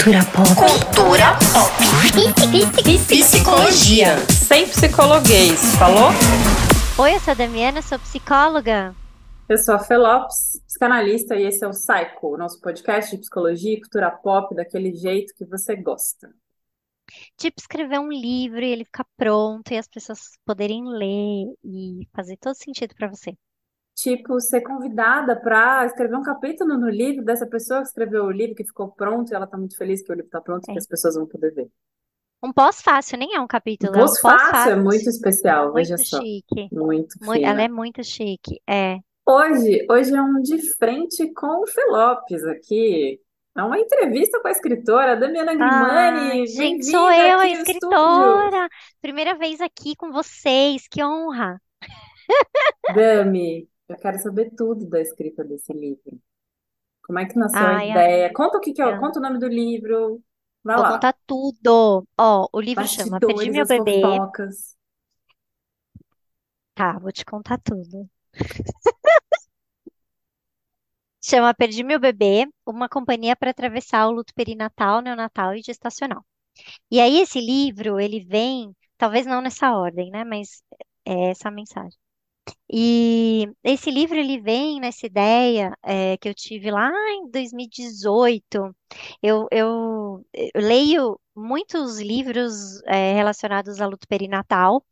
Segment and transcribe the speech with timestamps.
[0.00, 0.48] Cultura pop.
[0.56, 1.76] Cultura pop.
[3.06, 4.16] Psicologia.
[4.30, 6.08] Sem psicologuês, falou?
[6.98, 8.96] Oi, eu sou a Damiana, sou psicóloga.
[9.46, 13.80] Eu sou a Felopes, psicanalista, e esse é o Psycho, nosso podcast de psicologia e
[13.82, 16.30] cultura pop daquele jeito que você gosta.
[17.36, 22.38] Tipo, escrever um livro e ele ficar pronto e as pessoas poderem ler e fazer
[22.38, 23.36] todo sentido para você.
[24.02, 28.54] Tipo, ser convidada para escrever um capítulo no livro dessa pessoa que escreveu o livro,
[28.54, 30.72] que ficou pronto, e ela tá muito feliz que o livro está pronto e É.
[30.74, 31.68] que as pessoas vão poder ver.
[32.42, 34.82] Um pós-fácil, nem é um capítulo, é um pós-fácil é pós-fácil.
[34.82, 36.20] muito especial, veja Muito só.
[36.22, 36.68] chique.
[36.72, 38.58] Muito Mu- ela é muito chique.
[38.66, 38.96] É.
[39.28, 43.20] Hoje, hoje é um de frente com o Felopes aqui.
[43.54, 46.40] É uma entrevista com a escritora Damiana Grimani.
[46.40, 48.68] Ai, gente, sou eu, a escritora.
[49.02, 51.60] Primeira vez aqui com vocês, que honra.
[52.94, 56.18] Dami, eu quero saber tudo da escrita desse livro.
[57.02, 58.32] Como é que nasceu a Ai, ideia?
[58.32, 60.22] Conta o que que é, conta o nome do livro.
[60.62, 60.92] Vai Vou lá.
[60.92, 62.06] contar tudo.
[62.18, 64.00] Ó, o livro chama Perdi Bastidores, Meu as Bebê.
[64.00, 64.76] fofocas.
[66.74, 68.08] Tá, vou te contar tudo.
[71.22, 76.24] Chama Perdi Meu Bebê, uma companhia para atravessar o luto perinatal, neonatal e gestacional.
[76.90, 80.62] E aí esse livro, ele vem, talvez não nessa ordem, né, mas
[81.06, 81.98] é essa a mensagem.
[82.72, 88.74] E esse livro, ele vem nessa ideia é, que eu tive lá em 2018.
[89.22, 94.84] Eu, eu, eu leio muitos livros é, relacionados a luto perinatal,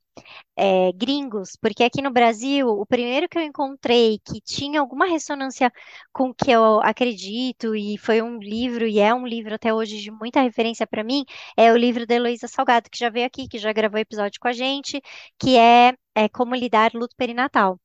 [0.57, 5.73] é, gringos, porque aqui no Brasil, o primeiro que eu encontrei que tinha alguma ressonância
[6.13, 10.01] com o que eu acredito, e foi um livro, e é um livro até hoje
[10.01, 11.25] de muita referência para mim,
[11.57, 14.49] é o livro da Heloísa Salgado, que já veio aqui, que já gravou episódio com
[14.49, 15.01] a gente,
[15.39, 17.79] que é, é Como Lidar Luto Perinatal.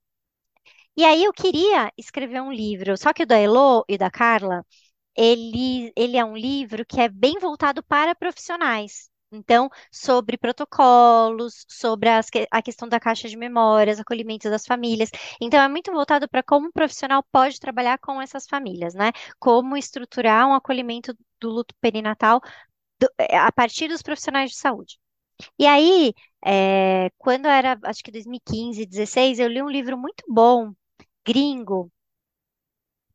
[0.96, 4.66] E aí eu queria escrever um livro, só que o da Elo e da Carla,
[5.16, 9.10] ele, ele é um livro que é bem voltado para profissionais.
[9.34, 15.10] Então, sobre protocolos, sobre as a questão da caixa de memórias, acolhimento das famílias.
[15.42, 19.12] Então, é muito voltado para como um profissional pode trabalhar com essas famílias, né?
[19.40, 22.42] Como estruturar um acolhimento do luto perinatal
[23.00, 25.00] do- eh, a partir dos profissionais de saúde.
[25.60, 26.14] E aí,
[26.46, 30.74] eh, quando era, acho que 2015, 16, eu li um livro muito bom,
[31.26, 31.92] gringo,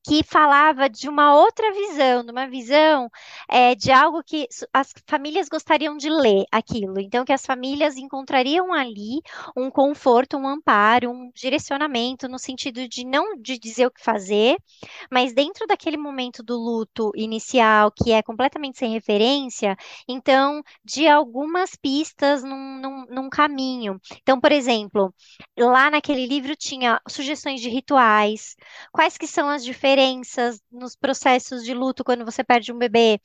[0.06, 3.10] que falava de uma outra visão, de uma visão
[3.48, 6.98] é, de algo que as famílias gostariam de ler aquilo.
[6.98, 9.20] Então, que as famílias encontrariam ali
[9.56, 14.56] um conforto, um amparo, um direcionamento no sentido de não de dizer o que fazer,
[15.10, 19.76] mas dentro daquele momento do luto inicial, que é completamente sem referência,
[20.08, 24.00] então, de algumas pistas num, num, num caminho.
[24.22, 25.12] Então, por exemplo,
[25.58, 28.56] lá naquele livro tinha sugestões de rituais,
[28.92, 29.87] Quais que são as diferenças
[30.70, 33.20] nos processos de luto quando você perde um bebê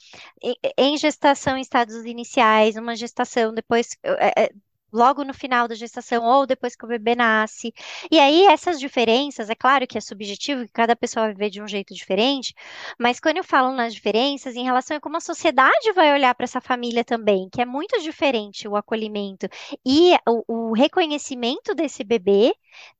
[0.77, 4.49] em, gestação em estados iniciais, uma gestação depois, é, é,
[4.93, 7.73] logo no final da gestação ou depois que o bebê nasce.
[8.11, 11.61] E aí essas diferenças, é claro que é subjetivo, que cada pessoa vai ver de
[11.61, 12.53] um jeito diferente,
[12.99, 16.43] mas quando eu falo nas diferenças, em relação a como a sociedade vai olhar para
[16.45, 19.47] essa família também, que é muito diferente o acolhimento
[19.85, 22.53] e o, o reconhecimento desse bebê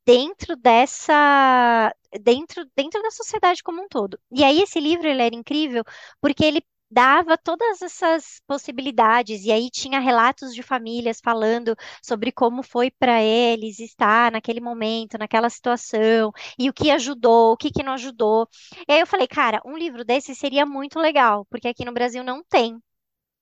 [0.05, 4.19] dentro dessa dentro dentro da sociedade como um todo.
[4.31, 5.83] E aí esse livro ele era incrível
[6.21, 6.61] porque ele
[6.93, 13.21] dava todas essas possibilidades e aí tinha relatos de famílias falando sobre como foi para
[13.21, 18.47] eles estar naquele momento, naquela situação e o que ajudou, o que que não ajudou.
[18.87, 22.23] E aí eu falei, cara, um livro desse seria muito legal, porque aqui no Brasil
[22.23, 22.79] não tem.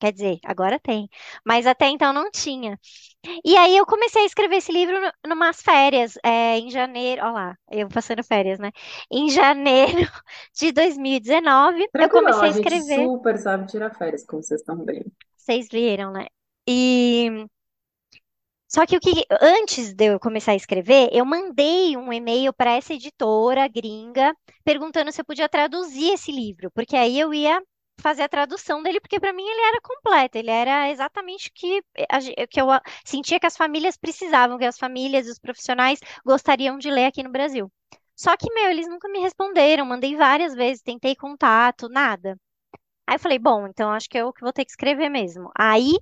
[0.01, 1.09] Quer dizer, agora tem,
[1.45, 2.79] mas até então não tinha.
[3.45, 4.95] E aí eu comecei a escrever esse livro
[5.28, 8.72] numas férias, é, em janeiro, olha lá, eu passando férias, né?
[9.11, 10.00] Em janeiro
[10.57, 13.11] de 2019, eu Tranquilo, comecei a a gente escrever.
[13.13, 15.06] super sabe tirar férias, como vocês estão bem.
[15.38, 16.28] Vocês viram, né?
[16.67, 17.45] E
[18.67, 22.72] só que o que antes de eu começar a escrever, eu mandei um e-mail para
[22.72, 27.61] essa editora gringa perguntando se eu podia traduzir esse livro, porque aí eu ia
[28.01, 31.84] fazer a tradução dele, porque para mim ele era completo, ele era exatamente o que,
[32.22, 32.67] ge- que eu
[33.05, 37.23] sentia que as famílias precisavam, que as famílias e os profissionais gostariam de ler aqui
[37.23, 37.72] no Brasil.
[38.16, 42.37] Só que, meu, eles nunca me responderam, mandei várias vezes, tentei contato, nada.
[43.08, 45.52] Aí eu falei, bom, então acho que eu que vou ter que escrever mesmo.
[45.58, 45.93] Aí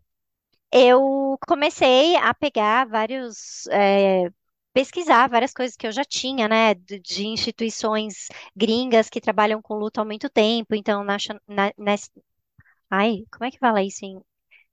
[0.72, 4.30] eu comecei a pegar vários, é,
[4.74, 9.76] pesquisar várias coisas que eu já tinha, né, de, de instituições gringas que trabalham com
[9.76, 12.12] luto há muito tempo, então, nation, na, nas-
[12.90, 14.22] ai, como é que fala isso em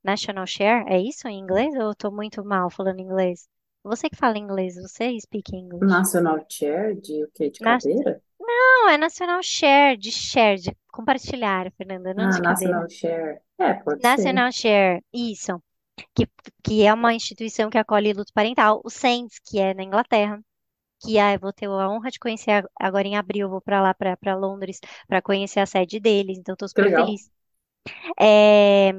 [0.04, 0.84] National Share?
[0.88, 3.48] É isso em inglês ou eu tô muito mal falando inglês?
[3.84, 5.88] Você que fala inglês, você speak English.
[5.92, 7.48] National Chair de o quê?
[7.50, 8.20] De Nas- cadeira?
[8.40, 12.82] Não, é National Share, de share, de compartilhar, Fernanda, não Ah, de cadeira.
[12.82, 13.40] National Share.
[13.58, 14.28] É, pode ser.
[14.28, 15.62] National Share, isso,
[16.14, 16.28] que,
[16.64, 18.80] que é uma instituição que acolhe luto parental.
[18.84, 20.40] O SENS, que é na Inglaterra,
[21.02, 23.60] que ah, eu vou ter a honra de conhecer ag- agora em abril, eu vou
[23.62, 26.94] para lá, para Londres, para conhecer a sede deles, então estou super legal.
[26.94, 27.30] feliz.
[28.20, 28.90] É,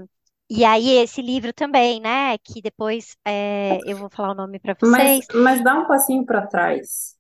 [0.50, 4.76] e aí esse livro também, né, que depois é, eu vou falar o nome para
[4.82, 5.28] Mas, vocês.
[5.34, 7.16] mas dá um passinho para trás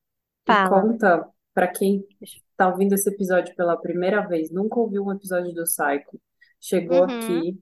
[0.47, 0.57] e Fala.
[0.57, 5.63] conta para quem está ouvindo esse episódio pela primeira vez, nunca ouviu um episódio do
[5.63, 6.19] Psycho,
[6.61, 7.59] chegou Uhum, aqui,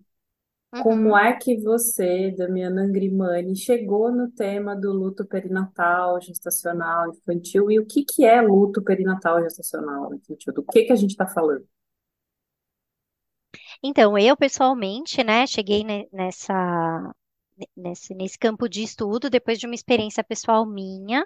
[0.78, 1.18] como uhum.
[1.18, 7.86] é que você, Damiana Angrimani, chegou no tema do luto perinatal, gestacional, infantil e o
[7.86, 10.54] que que é luto perinatal, gestacional, infantil?
[10.54, 11.66] Do que que a gente está falando?
[13.84, 16.54] Então, eu pessoalmente, né, cheguei ne- nessa,
[17.58, 21.26] ne- nesse, nesse campo de estudo depois de uma experiência pessoal minha,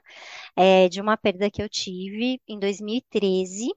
[0.55, 3.69] é, de uma perda que eu tive em 2013,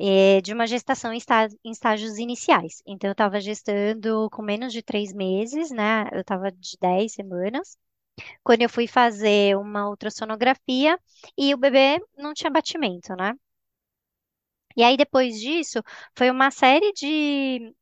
[0.00, 2.82] é, de uma gestação em, está- em estágios iniciais.
[2.86, 7.76] Então, eu estava gestando com menos de três meses, né, eu estava de 10 semanas,
[8.44, 10.98] quando eu fui fazer uma ultrassonografia
[11.38, 13.34] e o bebê não tinha batimento, né?
[14.76, 15.82] E aí, depois disso,
[16.16, 17.74] foi uma série de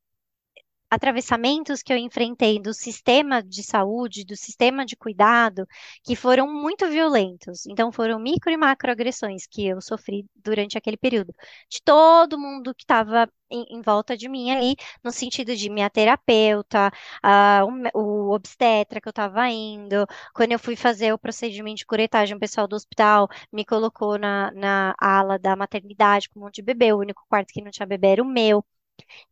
[0.95, 5.67] atravessamentos que eu enfrentei do sistema de saúde, do sistema de cuidado,
[6.03, 7.67] que foram muito violentos.
[7.67, 11.35] Então, foram micro e macroagressões que eu sofri durante aquele período,
[11.69, 15.89] de todo mundo que estava em, em volta de mim ali, no sentido de minha
[15.91, 16.91] terapeuta,
[17.23, 17.63] ah,
[17.95, 20.07] o, o obstetra que eu estava indo.
[20.35, 24.51] Quando eu fui fazer o procedimento de curetagem, o pessoal do hospital me colocou na,
[24.53, 26.93] na ala da maternidade com um monte de bebê.
[26.93, 28.65] O único quarto que não tinha bebê era o meu.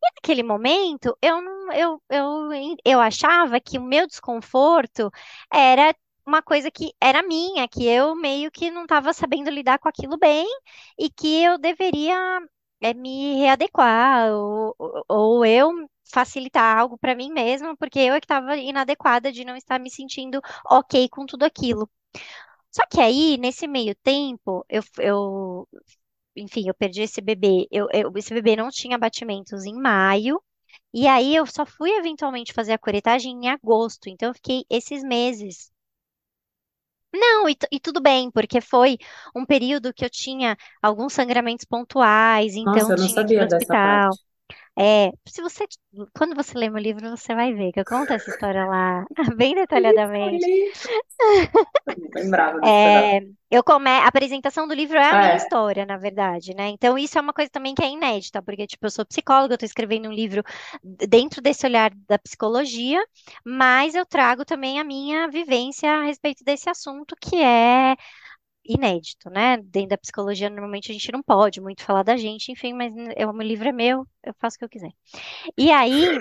[0.03, 1.38] Naquele momento, eu
[1.75, 5.11] eu, eu, eu achava que o meu desconforto
[5.53, 5.94] era
[6.26, 10.17] uma coisa que era minha, que eu meio que não estava sabendo lidar com aquilo
[10.19, 10.47] bem
[10.99, 12.17] e que eu deveria
[12.81, 15.70] é, me readequar ou, ou ou eu
[16.12, 19.91] facilitar algo para mim mesma, porque eu é que estava inadequada de não estar me
[19.91, 21.88] sentindo ok com tudo aquilo.
[22.70, 25.69] Só que aí, nesse meio tempo, eu, eu
[26.37, 27.67] enfim, eu perdi esse bebê.
[27.70, 30.43] Eu, eu- esse bebê não tinha batimentos em maio.
[30.94, 34.08] E aí eu só fui eventualmente fazer a curetagem em agosto.
[34.08, 35.70] Então eu fiquei esses meses.
[37.12, 38.96] Não, e, e tudo bem, porque foi
[39.37, 43.37] um período que eu tinha alguns sangramentos pontuais, Nossa, então eu não tinha que ir
[43.37, 43.76] sabia no dessa hospital.
[43.76, 44.20] parte.
[44.79, 45.67] É, se você,
[46.17, 49.05] quando você lê meu livro, você vai ver que eu conto essa história lá
[49.37, 50.51] bem detalhadamente.
[52.15, 52.61] Lembrava.
[52.65, 53.21] É,
[53.51, 53.91] eu come...
[53.91, 56.69] A apresentação do livro é a minha É, história, na verdade, né?
[56.69, 59.57] Então, isso é uma coisa também que é inédita, porque, tipo, eu sou psicóloga, eu
[59.57, 60.43] estou escrevendo um livro
[61.09, 63.03] dentro desse olhar da psicologia,
[63.45, 67.97] mas eu trago também a minha vivência a respeito desse assunto que é
[68.64, 69.56] inédito, né?
[69.59, 73.31] Dentro da psicologia, normalmente a gente não pode muito falar da gente, enfim, mas eu,
[73.31, 74.93] o meu livro é meu, eu faço o que eu quiser.
[75.56, 76.19] E aí,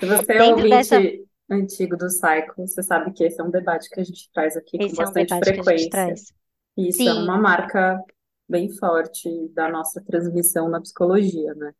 [0.00, 0.96] se você é dentro dessa.
[0.96, 4.56] ouvinte antigo do Cycle, você sabe que esse é um debate que a gente traz
[4.56, 5.90] aqui com Esse é um bastante a gente frequência.
[5.90, 6.32] traz.
[6.76, 7.42] E isso é uma Sim.
[7.42, 8.02] marca
[8.48, 11.72] bem forte da nossa transmissão na psicologia, né?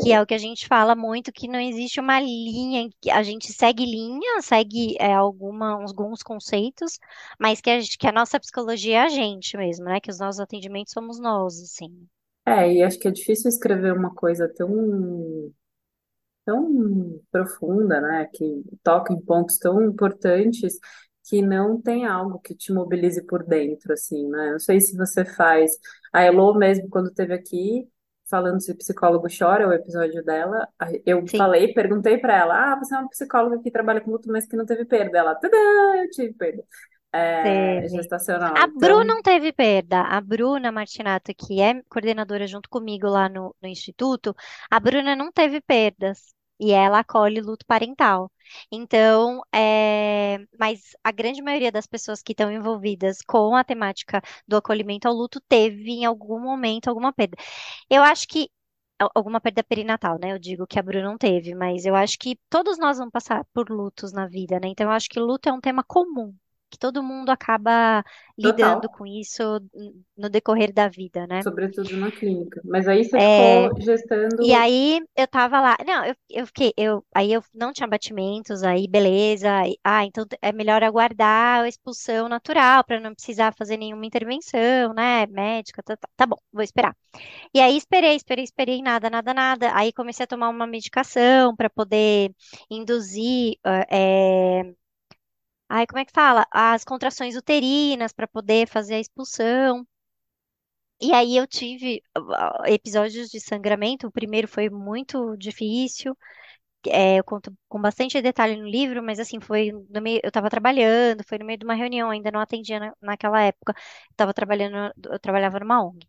[0.00, 3.52] Que é o que a gente fala muito, que não existe uma linha, a gente
[3.52, 6.98] segue linha, segue é, alguma, alguns conceitos,
[7.40, 10.00] mas que a, gente- que a nossa psicologia é a gente mesmo, né?
[10.00, 12.08] Que os nossos atendimentos somos nós, assim.
[12.46, 14.70] É, e acho que é difícil escrever uma coisa tão,
[16.44, 18.26] tão profunda, né?
[18.34, 20.78] Que toca em pontos tão importantes
[21.28, 24.52] que não tem algo que te mobilize por dentro, assim, né?
[24.52, 25.72] Não sei se você faz.
[26.12, 27.88] A Elo mesmo, quando esteve aqui,
[28.28, 30.66] falando se psicólogo chora, o episódio dela,
[31.04, 34.30] eu Sim, falei, perguntei para ela, ah, você é uma psicóloga que trabalha com luto,
[34.30, 35.18] mas que não teve perda.
[35.18, 35.56] Ela, tadã,
[36.02, 36.64] eu tive perda.
[37.12, 37.88] É, teve.
[37.88, 38.54] gestacional.
[38.56, 40.02] A Bruna Então, não teve perda.
[40.02, 44.34] A Bruna Martinato, que é coordenadora junto comigo lá no, no Instituto,
[44.70, 46.33] a Bruna não teve perdas.
[46.60, 48.30] E ela acolhe luto parental.
[48.70, 50.38] Então, é...
[50.58, 55.14] mas a grande maioria das pessoas que estão envolvidas com a temática do acolhimento ao
[55.14, 57.36] luto teve em algum momento alguma perda.
[57.90, 58.50] Eu acho que
[58.98, 60.32] al- alguma perda perinatal, né?
[60.32, 63.44] Eu digo que a Bruna não teve, mas eu acho que todos nós vamos passar
[63.54, 64.68] por lutos na vida, né?
[64.68, 66.34] Então, eu acho que luto é um tema comum,
[66.74, 68.04] que todo mundo acaba
[68.38, 68.90] lidando total.
[68.90, 69.42] com isso
[70.16, 71.44] no decorrer da vida, né?
[71.44, 72.60] sobretudo na clínica.
[72.64, 73.80] Mas aí você É, ficou
[74.40, 74.54] e gestando.
[74.54, 78.88] aí eu tava lá, não, eu, eu fiquei, eu, aí eu não tinha batimentos, aí
[78.88, 84.06] beleza, aí- ah, então é melhor aguardar a expulsão natural para não precisar fazer nenhuma
[84.06, 86.96] intervenção, né, médica, tá, tá, tá bom, vou esperar.
[87.54, 89.72] E aí esperei, esperei, esperei, nada, nada, nada.
[89.76, 92.32] Aí comecei a tomar uma medicação para poder
[92.70, 93.56] induzir,
[93.90, 94.74] é,
[95.68, 96.46] ai, como é que fala?
[96.50, 99.86] As contrações uterinas para poder fazer a expulsão.
[101.00, 104.06] E aí eu tive ah, episódios de sangramento.
[104.06, 106.16] O primeiro foi muito difícil.
[106.88, 110.50] É, eu conto com bastante detalhe no livro, mas assim, foi no meio, eu estava
[110.50, 113.74] trabalhando, foi no meio de uma reunião, ainda não atendia na- naquela época.
[114.10, 116.06] Estava trabalhando, eu trabalhava numa ONG.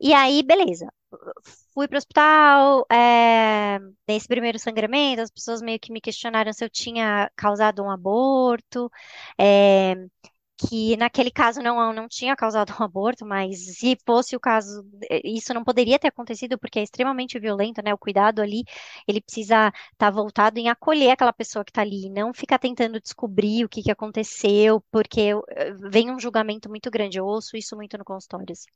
[0.00, 0.86] E aí, beleza.
[1.74, 6.70] Fui pro hospital, é, nesse primeiro sangramento, as pessoas meio que me questionaram se eu
[6.70, 8.90] tinha causado um aborto.
[9.38, 9.94] é,
[10.58, 15.20] que naquele caso não, não tinha causado um aborto, mas se fosse o caso, eh,
[15.24, 17.94] isso não poderia ter acontecido porque é extremamente violento, né?
[17.94, 18.64] O cuidado ali,
[19.08, 23.64] ele precisa estar voltado em acolher aquela pessoa que está ali, não ficar tentando descobrir
[23.64, 27.18] o que que aconteceu, porque eh, vem um julgamento muito grande.
[27.18, 28.52] Eu ouço isso muito no consultório.
[28.52, 28.66] assim.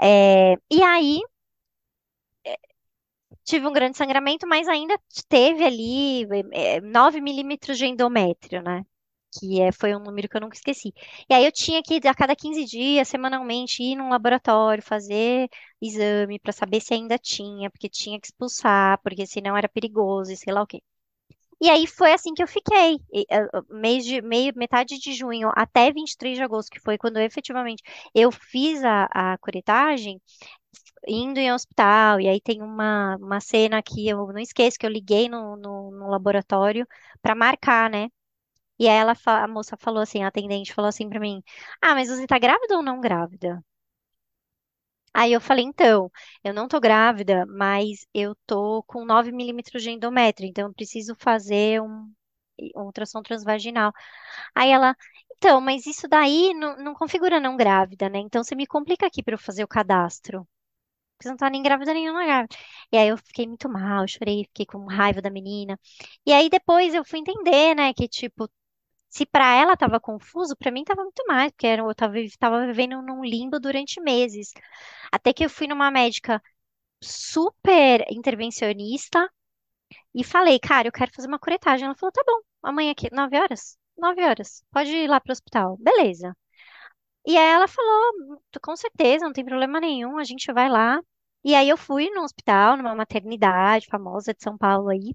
[0.00, 1.20] É, e aí,
[3.44, 8.84] tive um grande sangramento, mas ainda teve ali eh, 9 milímetros de endométrio, né?
[9.34, 10.92] que é, foi um número que eu nunca esqueci.
[11.28, 15.48] E aí eu tinha que, a cada 15 dias, semanalmente, ir num laboratório, fazer
[15.80, 20.36] exame para saber se ainda tinha, porque tinha que expulsar, porque senão era perigoso e
[20.36, 20.82] sei lá o quê.
[21.62, 22.96] E aí foi assim que eu fiquei,
[23.30, 27.24] eh, mês de, meio, metade de junho até 23 de agosto, que foi quando eu,
[27.24, 27.82] efetivamente
[28.14, 29.04] eu fiz a,
[29.34, 30.20] a curetagem,
[31.08, 34.90] indo em hospital, e aí tem uma, uma cena que eu não esqueço, que eu
[34.90, 36.86] liguei no, no, no laboratório
[37.22, 38.08] para marcar, né?
[38.78, 41.42] E aí ela, a moça falou assim, a atendente falou assim pra mim:
[41.82, 43.62] Ah, mas você tá grávida ou não grávida?
[45.14, 46.10] Aí eu falei, então,
[46.44, 51.14] eu não tô grávida, mas eu tô com 9 milímetros de endométrio, então eu preciso
[51.16, 52.10] fazer um,
[52.76, 53.92] um ultrassom transvaginal.
[54.54, 54.96] Aí ela,
[55.36, 58.18] então, mas isso daí não, não configura não grávida, né?
[58.20, 60.46] Então você me complica aqui pra eu fazer o cadastro.
[61.16, 62.56] Porque você não tá nem grávida não grávida.
[62.92, 65.78] E aí eu fiquei muito mal, chorei, fiquei com raiva da menina.
[66.26, 68.48] E aí depois eu fui entender, né, que tipo,
[69.12, 73.02] se para ela estava confuso, para mim estava muito mais, porque eu estava tava vivendo
[73.02, 74.52] num limbo durante meses.
[75.12, 76.42] Até que eu fui numa médica
[77.02, 79.28] super intervencionista
[80.14, 81.86] e falei, cara, eu quero fazer uma curetagem.
[81.86, 83.78] Ela falou, tá bom, amanhã aqui, nove horas?
[83.96, 85.76] Nove horas, pode ir lá pro hospital.
[85.78, 86.36] Beleza.
[87.26, 91.00] E aí ela falou, com certeza, não tem problema nenhum, a gente vai lá.
[91.44, 95.14] E aí eu fui no hospital, numa maternidade famosa de São Paulo aí.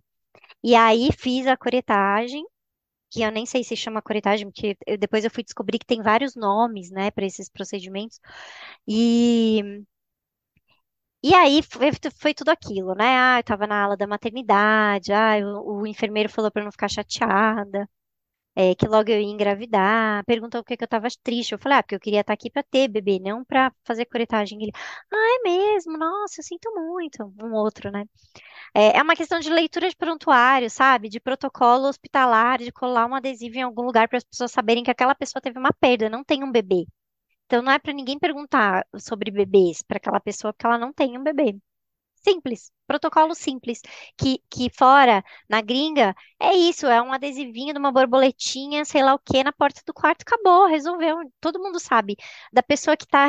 [0.64, 2.46] E aí fiz a curetagem.
[3.12, 6.02] Que eu nem sei se chama curetagem, porque eu- depois eu fui descobrir que tem
[6.02, 8.20] vários nomes, né, para esses procedimentos.
[8.88, 9.62] E,
[11.24, 13.06] e aí foi, foi tudo aquilo, né?
[13.18, 16.72] Ah, eu tava na ala da maternidade, ah, o, o enfermeiro falou para eu não
[16.72, 17.90] ficar chateada,
[18.60, 21.52] é, que logo eu ia engravidar, perguntou por que que eu tava triste.
[21.52, 24.60] Eu falei, ah, porque eu queria estar aqui para ter bebê, não para fazer curetagem.
[24.64, 24.72] Ele,
[25.14, 25.98] ah, é mesmo?
[25.98, 27.24] Nossa, eu sinto muito.
[27.40, 28.06] Um outro, né?
[28.74, 31.10] É, é uma questão de leitura de prontuário, sabe?
[31.10, 34.92] De protocolo hospitalar, de colar um adesivo em algum lugar para as pessoas saberem que
[34.92, 36.88] aquela pessoa teve uma perda, não tem um bebê.
[37.46, 41.18] Então não é para ninguém perguntar sobre bebês para aquela pessoa porque ela não tem
[41.18, 41.58] um bebê.
[42.24, 43.82] Simples, protocolo simples.
[44.18, 49.14] Que, que fora, na gringa, é isso, é um adesivinho de uma borboletinha, sei lá
[49.14, 51.18] o quê, na porta do quarto, acabou, resolveu.
[51.40, 52.16] Todo mundo sabe.
[52.52, 53.28] Da pessoa que está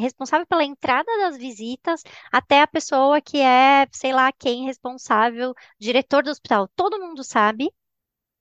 [0.00, 2.02] responsável pela entrada das visitas
[2.32, 6.68] até a pessoa que é, sei lá, quem responsável, diretor do hospital.
[6.76, 7.70] Todo mundo sabe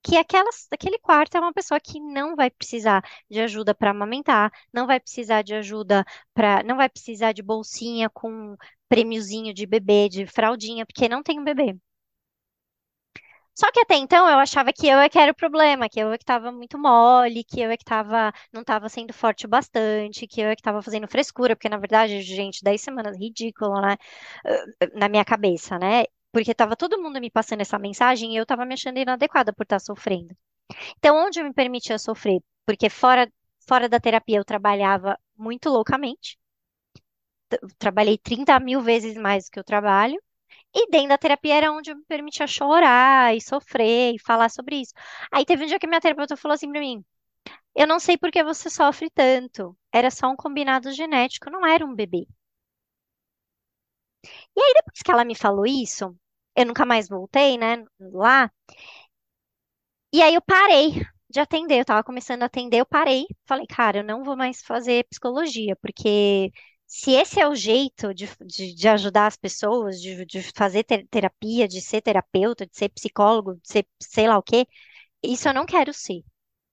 [0.08, 4.52] que aquelas, aquele quarto é uma pessoa que não vai precisar de ajuda para amamentar,
[4.74, 8.56] não vai precisar de ajuda para, não vai precisar de bolsinha com
[8.90, 11.76] prêmiozinho de bebê, de fraldinha, porque não tem um bebê.
[13.56, 16.12] Só que até então eu achava que eu é que era o problema, que eu
[16.12, 19.50] é que estava muito mole, que eu é que tava, não estava sendo forte o
[19.50, 23.82] bastante, que eu é que estava fazendo frescura, porque na verdade, gente, 10 semanas, ridículo,
[23.82, 23.98] né?
[24.96, 26.04] Na minha cabeça, né?
[26.38, 29.64] Porque tava todo mundo me passando essa mensagem e eu tava me achando inadequada por
[29.64, 30.38] estar sofrendo.
[30.98, 32.42] Então, onde eu me permitia sofrer?
[32.66, 33.32] Porque fora,
[33.68, 36.38] fora da terapia eu trabalhava muito loucamente,
[37.78, 40.22] trabalhei 30 mil vezes mais do que eu trabalho,
[40.76, 44.82] e dentro da terapia era onde eu me permitia chorar e sofrer e falar sobre
[44.82, 44.94] isso.
[45.32, 47.04] Aí teve um dia que minha terapeuta falou assim pra mim:
[47.76, 49.78] Eu não sei por que você sofre tanto.
[49.94, 52.28] Era só um combinado genético, não era um bebê.
[54.56, 56.16] E aí, depois que ela me falou isso,
[56.58, 58.52] eu nunca mais voltei, né, lá.
[60.14, 64.00] E aí eu parei de atender, eu tava começando a atender, eu parei, falei, cara,
[64.00, 66.52] eu não vou mais fazer psicologia, porque
[66.86, 71.06] se esse é o jeito de, de, de ajudar as pessoas, de, de fazer te-
[71.08, 74.66] terapia, de ser terapeuta, de ser psicólogo, de ser sei lá o quê,
[75.24, 76.24] isso eu não quero ser.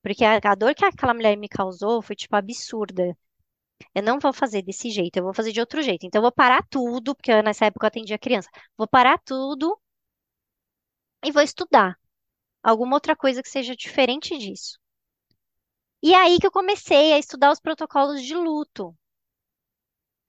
[0.03, 3.17] Porque a, a dor que aquela mulher me causou foi, tipo, absurda.
[3.95, 6.07] Eu não vou fazer desse jeito, eu vou fazer de outro jeito.
[6.07, 8.49] Então, eu vou parar tudo, porque eu, nessa época eu atendia criança.
[8.77, 9.79] Vou parar tudo
[11.25, 11.99] e vou estudar
[12.63, 14.79] alguma outra coisa que seja diferente disso.
[16.01, 18.97] E aí que eu comecei a estudar os protocolos de luto.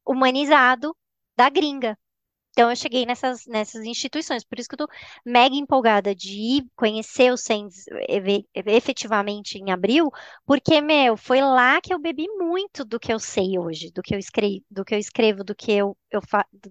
[0.03, 0.95] humanizado
[1.37, 1.95] da gringa.
[2.55, 4.93] Então, eu cheguei nessas, nessas instituições, por isso que eu tô
[5.25, 7.83] mega empolgada de ir conhecer o SENS
[8.65, 10.09] efetivamente em abril,
[10.45, 14.15] porque, meu, foi lá que eu bebi muito do que eu sei hoje, do que
[14.15, 16.21] eu escrevo, do que eu escrevo, do que eu, eu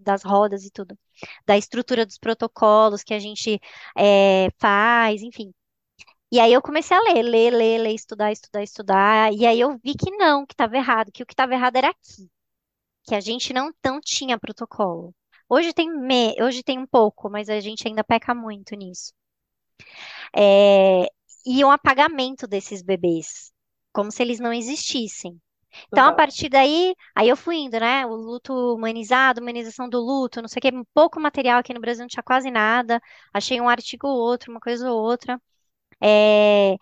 [0.00, 0.98] das rodas e tudo,
[1.46, 3.60] da estrutura dos protocolos que a gente
[3.94, 5.52] é, faz, enfim.
[6.32, 9.78] E aí eu comecei a ler, ler, ler, ler, estudar, estudar, estudar, e aí eu
[9.84, 12.30] vi que não, que estava errado, que o que estava errado era aqui
[13.04, 15.14] que a gente não, não tinha protocolo.
[15.48, 19.12] Hoje tem, me, hoje tem um pouco, mas a gente ainda peca muito nisso.
[20.36, 21.06] É,
[21.46, 23.52] e um apagamento desses bebês,
[23.92, 25.40] como se eles não existissem.
[25.90, 28.06] Então, a partir daí, aí eu fui indo, né?
[28.06, 32.02] O luto humanizado, humanização do luto, não sei o que, pouco material aqui no Brasil,
[32.02, 33.00] não tinha quase nada.
[33.32, 35.40] Achei um artigo ou outro, uma coisa ou outra.
[36.02, 36.76] É,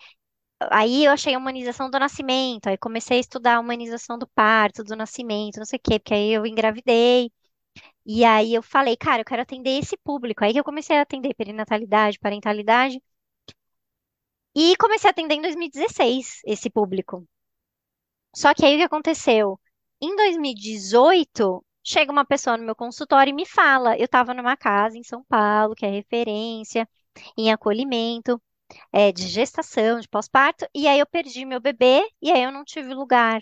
[0.71, 4.85] Aí eu achei a humanização do nascimento, aí comecei a estudar a humanização do parto,
[4.85, 7.31] do nascimento, não sei o quê, porque aí eu engravidei.
[8.07, 10.45] E aí eu falei, cara, eu quero atender esse público.
[10.45, 13.01] Aí que eu comecei a atender perinatalidade, parentalidade.
[14.65, 17.27] E comecei a atender em 2016 esse público.
[18.35, 19.59] Só que aí o que aconteceu?
[20.01, 24.97] Em 2018, chega uma pessoa no meu consultório e me fala, eu estava numa casa
[24.99, 26.89] em São Paulo, que é referência
[27.37, 28.41] em acolhimento,
[28.93, 32.65] é, de gestação, de pós-parto, e aí eu perdi meu bebê e aí eu não
[32.65, 33.41] tive lugar.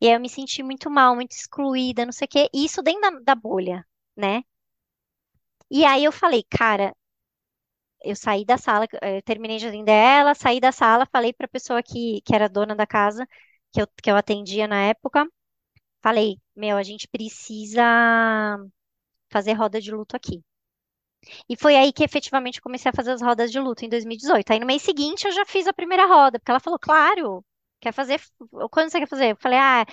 [0.00, 2.48] E aí eu me senti muito mal, muito excluída, não sei o quê.
[2.54, 3.86] Isso dentro da, da bolha,
[4.16, 4.42] né?
[5.70, 6.92] E aí eu falei, cara,
[8.04, 11.48] eu saí da sala, eu terminei de atender ela, saí da sala, falei para a
[11.48, 13.26] pessoa que, que era dona da casa,
[13.72, 15.26] que eu, que eu atendia na época,
[16.02, 17.82] falei, meu, a gente precisa
[19.30, 20.42] fazer roda de luto aqui.
[21.48, 24.50] E foi aí que efetivamente comecei a fazer as rodas de luto em 2018.
[24.52, 27.44] Aí no mês seguinte eu já fiz a primeira roda, porque ela falou, claro,
[27.86, 28.20] quer fazer,
[28.70, 29.32] quando você quer fazer?
[29.32, 29.84] Eu falei, ah,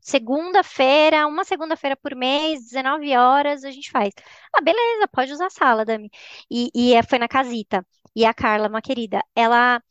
[0.00, 4.12] segunda-feira, uma segunda-feira por mês, 19 horas, a gente faz.
[4.54, 6.10] Ah, beleza, pode usar a sala, Dami.
[6.50, 7.86] E, e é- foi na casita.
[8.14, 9.82] E a Carla, uma querida, ela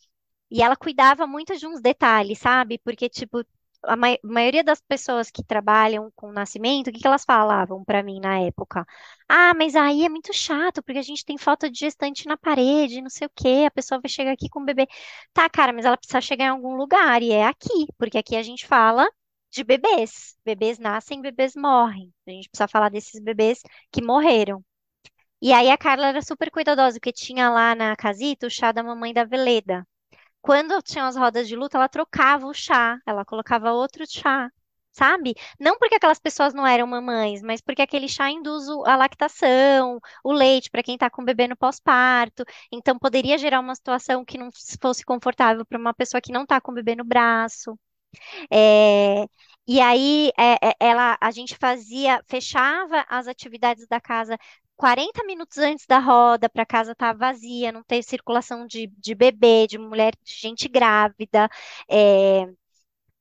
[0.52, 2.80] e ela cuidava muito de uns detalhes, sabe?
[2.84, 3.44] Porque, tipo,
[3.84, 8.04] a mai- maioria das pessoas que trabalham com nascimento, o que que elas falavam pra
[8.04, 8.86] mim na época?
[9.28, 13.02] Ah, mas aí é muito chato, porque a gente tem foto de gestante na parede,
[13.02, 14.88] não sei o quê, a pessoa vai chegar aqui com o bebê.
[15.34, 18.44] Tá, cara, mas ela precisa chegar em algum lugar, e é aqui, porque aqui a
[18.44, 19.08] gente fala
[19.50, 20.36] de bebês.
[20.46, 22.14] Bebês nascem, bebês morrem.
[22.28, 24.64] A gente precisa falar desses bebês que morreram.
[25.42, 28.84] E aí a Carla era super cuidadosa, porque tinha lá na casita o chá da
[28.84, 29.86] mamãe da Veleda.
[30.42, 34.50] Quando tinha as rodas de luta, ela trocava o chá, ela colocava outro chá,
[34.92, 35.36] sabe?
[35.60, 40.32] Não porque aquelas pessoas não eram mamães, mas porque aquele chá induz a lactação, o
[40.34, 42.44] leite para quem está com o bebê no pós-parto.
[42.72, 44.50] Então poderia gerar uma situação que não
[44.82, 47.78] fosse confortável para uma pessoa que não está com o bebê no braço.
[48.52, 49.26] É,
[49.68, 54.38] e aí é, é, ela, a gente fazia, fechava as atividades da casa
[54.82, 59.68] 40 minutos antes da roda, para casa estar vazia, não ter circulação de, de bebê,
[59.68, 61.48] de mulher, de gente grávida.
[61.90, 62.48] é,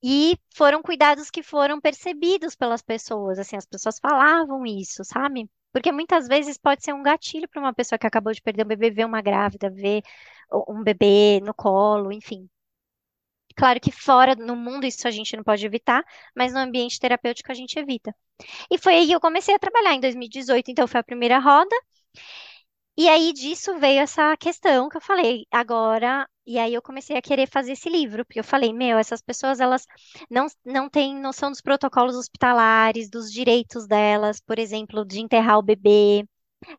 [0.02, 5.50] e foram cuidados que foram percebidos pelas pessoas, assim, as pessoas falavam isso, sabe?
[5.72, 8.68] Porque muitas vezes pode ser um gatilho para uma pessoa que acabou de perder um
[8.68, 10.02] bebê, ver uma grávida, ver
[10.68, 12.48] um bebê no colo, enfim.
[13.56, 16.04] Claro que fora, no mundo, isso a gente não pode evitar,
[16.36, 18.14] mas no ambiente terapêutico a gente evita.
[18.70, 21.76] E foi aí que eu comecei a trabalhar em 2018, então foi a primeira roda.
[22.96, 26.28] E aí disso veio essa questão que eu falei agora.
[26.46, 29.60] E aí eu comecei a querer fazer esse livro, porque eu falei, meu, essas pessoas
[29.60, 29.86] elas
[30.30, 35.62] não, não têm noção dos protocolos hospitalares, dos direitos delas, por exemplo, de enterrar o
[35.62, 36.26] bebê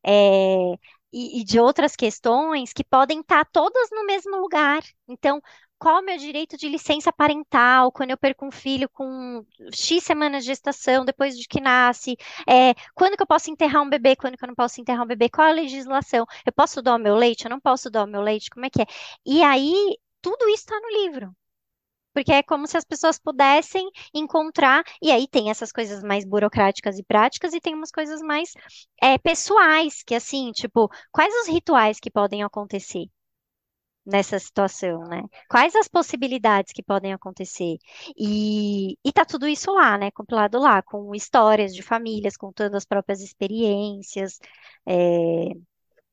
[0.05, 0.73] é,
[1.13, 4.81] e, e de outras questões que podem estar todas no mesmo lugar.
[5.07, 5.41] Então,
[5.81, 10.43] qual o meu direito de licença parental quando eu perco um filho com X semanas
[10.43, 12.15] de gestação, depois de que nasce?
[12.47, 14.15] É, quando que eu posso enterrar um bebê?
[14.15, 15.27] Quando que eu não posso enterrar um bebê?
[15.27, 16.23] Qual a legislação?
[16.45, 17.45] Eu posso dar o meu leite?
[17.45, 18.51] Eu não posso dar o meu leite?
[18.51, 18.85] Como é que é?
[19.25, 21.35] E aí, tudo isso está no livro.
[22.13, 26.99] Porque é como se as pessoas pudessem encontrar, e aí tem essas coisas mais burocráticas
[26.99, 28.53] e práticas, e tem umas coisas mais
[29.01, 33.07] é, pessoais, que assim, tipo, quais os rituais que podem acontecer
[34.11, 35.23] nessa situação, né?
[35.49, 37.77] Quais as possibilidades que podem acontecer?
[38.17, 40.11] E, e tá tudo isso lá, né?
[40.11, 44.39] Compilado lá, com histórias de famílias, contando as próprias experiências,
[44.85, 45.51] é,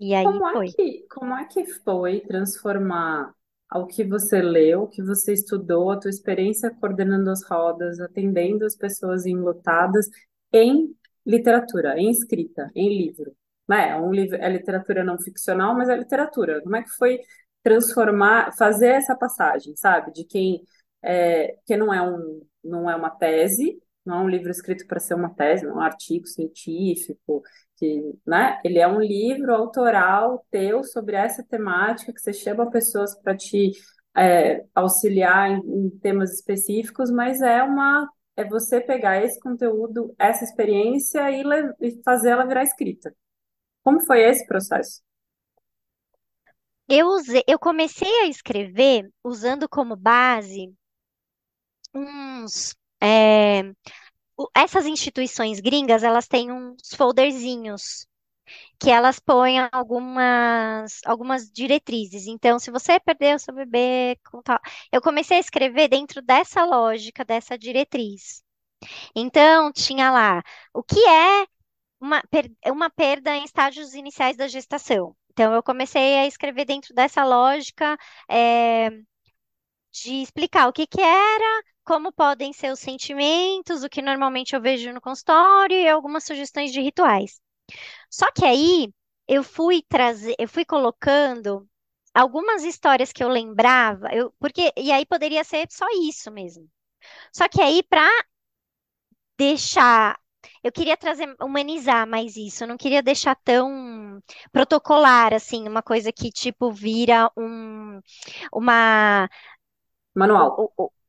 [0.01, 0.73] e aí Como é foi.
[0.73, 3.35] que, como é que foi transformar
[3.69, 8.65] ao que você leu, o que você estudou, a tua experiência coordenando as rodas, atendendo
[8.65, 10.07] as pessoas enlutadas
[10.53, 10.95] em
[11.27, 13.35] literatura, em escrita, em livro?
[13.69, 13.91] Né?
[13.91, 16.63] É um livro, é literatura não ficcional, mas é literatura.
[16.63, 17.21] Como é que foi
[17.63, 20.13] transformar, fazer essa passagem, sabe?
[20.13, 20.63] De quem
[21.03, 25.01] é, que não é um, não é uma tese, não é um livro escrito para
[25.01, 27.43] ser uma tese, não é um artigo científico,
[27.77, 28.61] que, né?
[28.65, 33.73] Ele é um livro autoral teu sobre essa temática que você chama pessoas para te
[34.17, 40.45] é, auxiliar em, em temas específicos, mas é uma é você pegar esse conteúdo, essa
[40.45, 41.43] experiência e,
[41.81, 43.13] e fazer ela virar escrita.
[43.83, 45.03] Como foi esse processo?
[46.89, 50.75] Eu usei, eu comecei a escrever usando como base
[51.95, 52.75] uns.
[53.03, 53.63] é,
[54.57, 58.07] essas instituições gringas, elas têm uns folderzinhos
[58.81, 62.27] que elas põem algumas, algumas diretrizes.
[62.29, 64.59] Então, se você perdeu seu bebê, com tal...
[64.93, 68.43] eu comecei a escrever dentro dessa lógica, dessa diretriz.
[69.17, 70.43] Então, tinha lá
[70.75, 71.47] o que é
[72.01, 75.17] uma, per- uma perda em estágios iniciais da gestação.
[75.39, 77.97] Então, eu comecei a escrever dentro dessa lógica,
[78.29, 78.91] é,
[79.93, 84.61] de explicar o que que era, como podem ser os sentimentos, o que normalmente eu
[84.61, 87.41] vejo no consultório e algumas sugestões de rituais.
[88.11, 88.93] Só que aí
[89.29, 91.69] eu fui trazer, eu fui colocando
[92.15, 96.69] algumas histórias que eu lembrava, eu, porque e aí poderia ser só isso mesmo.
[97.33, 98.09] Só que aí para
[99.39, 100.19] deixar,
[100.63, 104.21] eu queria trazer, humanizar mais isso, eu não queria deixar tão
[104.53, 108.01] protocolar assim, uma coisa que tipo vira um,
[108.53, 109.29] uma
[110.15, 110.61] Manual.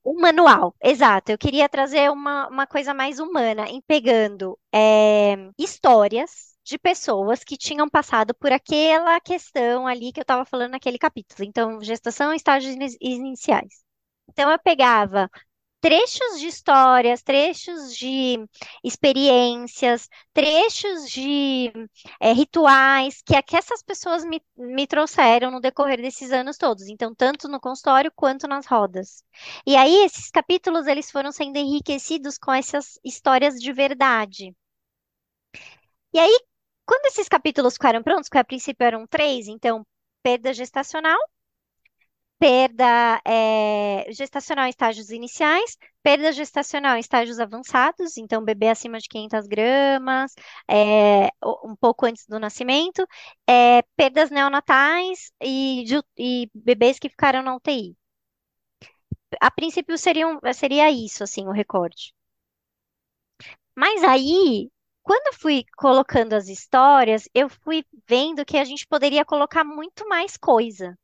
[0.04, 1.32] o manual, exato.
[1.32, 7.58] Eu queria trazer uma, uma coisa mais humana, em pegando é, histórias de pessoas que
[7.58, 11.44] tinham passado por aquela questão ali que eu estava falando naquele capítulo.
[11.48, 13.84] Então, gestação, estágios ini- iniciais.
[14.30, 15.30] Então, eu pegava
[15.82, 18.38] trechos de histórias, trechos de
[18.84, 21.72] experiências, trechos de
[22.20, 26.88] eh, rituais que, é que essas pessoas me, me trouxeram no decorrer desses anos todos.
[26.88, 29.24] Então, tanto no consultório quanto nas rodas.
[29.66, 34.54] E aí, esses capítulos, eles foram sendo enriquecidos com essas histórias de verdade.
[36.14, 36.40] E aí,
[36.86, 39.86] quando esses capítulos ficaram prontos, que a princípio eram três, então,
[40.24, 41.18] perda gestacional,
[42.40, 49.08] perda eh, gestacional em estágios iniciais, perda gestacional em estágios avançados, então bebê acima de
[49.10, 50.34] 500 gramas,
[51.44, 53.06] o- um pouco antes do nascimento,
[53.48, 55.84] eh, perdas neonatais e,
[56.18, 57.98] e bebês que ficaram na UTI.
[59.42, 62.14] A princípio seriam, seria isso, assim, o recorte.
[63.76, 64.70] Mas aí,
[65.04, 70.08] quando eu fui colocando as histórias, eu fui vendo que a gente poderia colocar muito
[70.08, 70.96] mais coisa.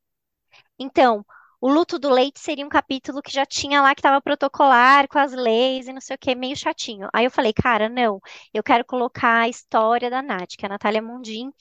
[0.80, 1.26] Então,
[1.62, 5.18] o luto do leite seria um capítulo que já tinha lá que estava protocolar com
[5.18, 7.08] as leis e não sei o que, meio chatinho.
[7.14, 8.20] Aí eu falei, cara, não,
[8.54, 11.52] eu quero colocar a história da Nath, que é a Natália Mundim,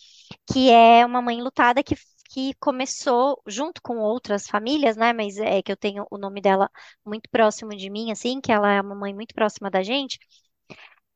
[0.52, 1.96] que é uma mãe lutada que,
[2.30, 5.12] que começou junto com outras famílias, né?
[5.12, 6.70] Mas é que eu tenho o nome dela
[7.04, 10.18] muito próximo de mim, assim, que ela é uma mãe muito próxima da gente.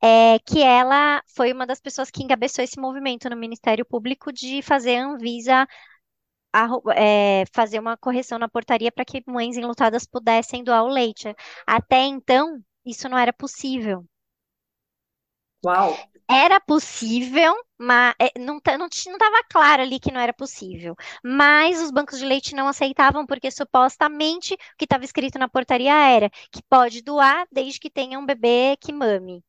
[0.00, 4.62] É que ela foi uma das pessoas que encabeçou esse movimento no Ministério Público de
[4.62, 5.66] fazer a Anvisa
[6.96, 11.34] é, fazer uma correção na portaria para que mães enlutadas pudessem doar o leite.
[11.66, 14.04] Até então, isso não era possível.
[15.64, 15.94] Uau!
[16.30, 20.94] Era possível, mas é, não ta- não estava claro ali que não era possível.
[21.24, 25.92] Mas os bancos de leite não aceitavam, porque supostamente o que estava escrito na portaria
[25.94, 29.42] era que pode doar desde que tenha um bebê que mame.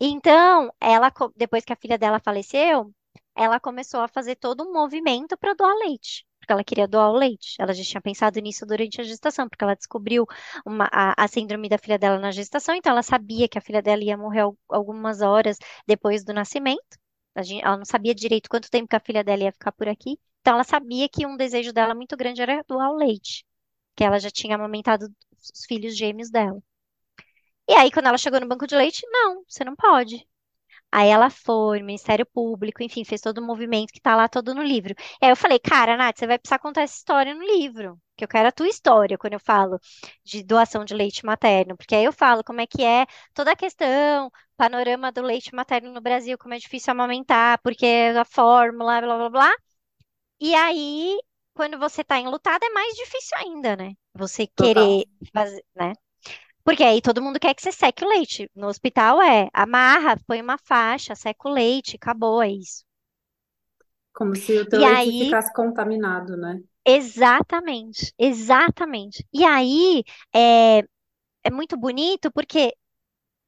[0.00, 2.92] Então, ela, depois que a filha dela faleceu,
[3.36, 7.16] ela começou a fazer todo um movimento para doar leite, porque ela queria doar o
[7.16, 7.56] leite.
[7.60, 10.26] Ela já tinha pensado nisso durante a gestação, porque ela descobriu
[10.66, 13.82] uma- a, a síndrome da filha dela na gestação, então ela sabia que a filha
[13.82, 16.98] dela ia morrer al- algumas horas depois do nascimento.
[17.34, 19.88] A gen- ela não sabia direito quanto tempo que a filha dela ia ficar por
[19.88, 20.18] aqui.
[20.40, 23.44] Então, ela sabia que um desejo dela muito grande era doar o leite,
[23.96, 25.06] que ela já tinha amamentado
[25.54, 26.62] os filhos gêmeos dela.
[27.68, 30.24] E aí, quando ela chegou no banco de leite, não, você não pode.
[30.92, 34.62] Aí ela foi, Ministério Público, enfim, fez todo o movimento que tá lá todo no
[34.62, 34.94] livro.
[35.20, 38.24] E aí eu falei, cara, Nath, você vai precisar contar essa história no livro, que
[38.24, 39.78] eu quero a tua história quando eu falo
[40.24, 43.56] de doação de leite materno, porque aí eu falo como é que é toda a
[43.56, 47.86] questão, panorama do leite materno no Brasil, como é difícil amamentar, porque
[48.18, 49.52] a fórmula, blá blá blá.
[50.40, 51.18] E aí,
[51.54, 53.94] quando você tá enlutada, é mais difícil ainda, né?
[54.14, 54.96] Você Total.
[54.96, 55.92] querer fazer, né?
[56.64, 58.50] Porque aí todo mundo quer que você seque o leite.
[58.54, 62.84] No hospital é amarra, põe uma faixa, seca o leite, acabou, é isso.
[64.16, 66.62] Como se o teu E leite aí, ficasse contaminado, né?
[66.86, 69.26] exatamente, exatamente.
[69.32, 70.02] E aí
[70.34, 70.80] é,
[71.44, 72.74] é muito bonito porque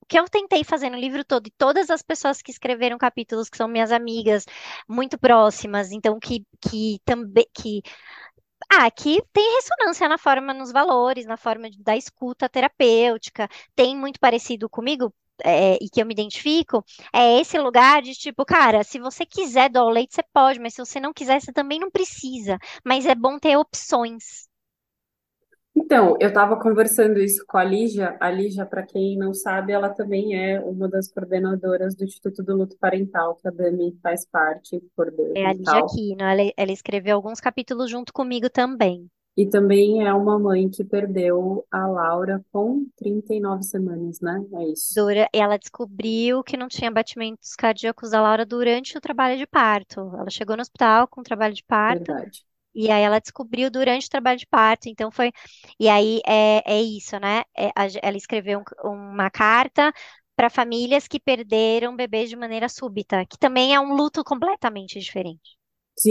[0.03, 3.49] o que eu tentei fazer no livro todo, e todas as pessoas que escreveram capítulos,
[3.51, 4.47] que são minhas amigas
[4.89, 7.83] muito próximas, então que, que também que
[8.77, 13.49] Ah, aqui tem ressonância na forma, nos valores, na forma de- da escuta terapêutica.
[13.75, 18.45] Tem muito parecido comigo, é, e que eu me identifico, é esse lugar de tipo,
[18.45, 21.53] cara, se você quiser doar o leite, você pode, mas se você não quiser, você
[21.53, 22.59] também não precisa.
[22.85, 24.49] Mas é bom ter opções.
[25.77, 28.17] Então, eu estava conversando isso com a Lígia.
[28.21, 32.57] A Lígia, para quem não sabe, ela também é uma das coordenadoras do Instituto do
[32.57, 35.85] Luto Parental, que a Dani faz parte, É a coordena e Lígia tal.
[35.87, 39.11] Aquino, ela, ela escreveu alguns capítulos junto comigo também.
[39.37, 44.41] E também é uma mãe que perdeu a Laura com 39 semanas, né?
[44.55, 44.95] É isso.
[44.95, 50.01] Dura, ela descobriu que não tinha batimentos cardíacos da Laura durante o trabalho de parto.
[50.17, 52.45] Ela chegou no hospital com o trabalho de parto Verdade.
[52.75, 55.33] E aí ela descobriu durante o trabalho de parto, então foi.
[55.79, 57.43] E aí é, é isso, né?
[57.57, 57.71] É,
[58.03, 59.93] ela escreveu um- uma carta
[60.37, 65.57] para famílias que perderam bebês de maneira súbita, que também é um luto completamente diferente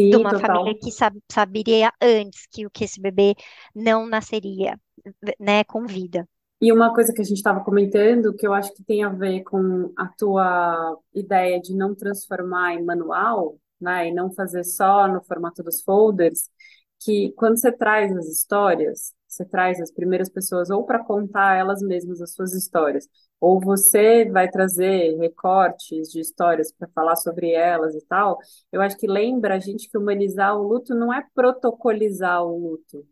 [0.10, 0.82] de Sim, uma família total.
[0.82, 3.36] que sab- saberia antes que, o que esse bebê
[3.76, 4.80] não nasceria,
[5.40, 6.28] né, com vida.
[6.62, 9.44] E uma coisa que a gente estava comentando, que eu acho que tem a ver
[9.44, 15.24] com a tua ideia de não transformar em manual, né, e não fazer só no
[15.24, 16.50] formato dos folders,
[17.00, 21.82] que quando você traz as histórias, você traz as primeiras pessoas ou para contar elas
[21.82, 23.08] mesmas as suas histórias,
[23.42, 28.38] ou você vai trazer recortes de histórias para falar sobre elas e tal,
[28.72, 33.06] eu acho que lembra a gente que humanizar o luto não é protocolizar o luto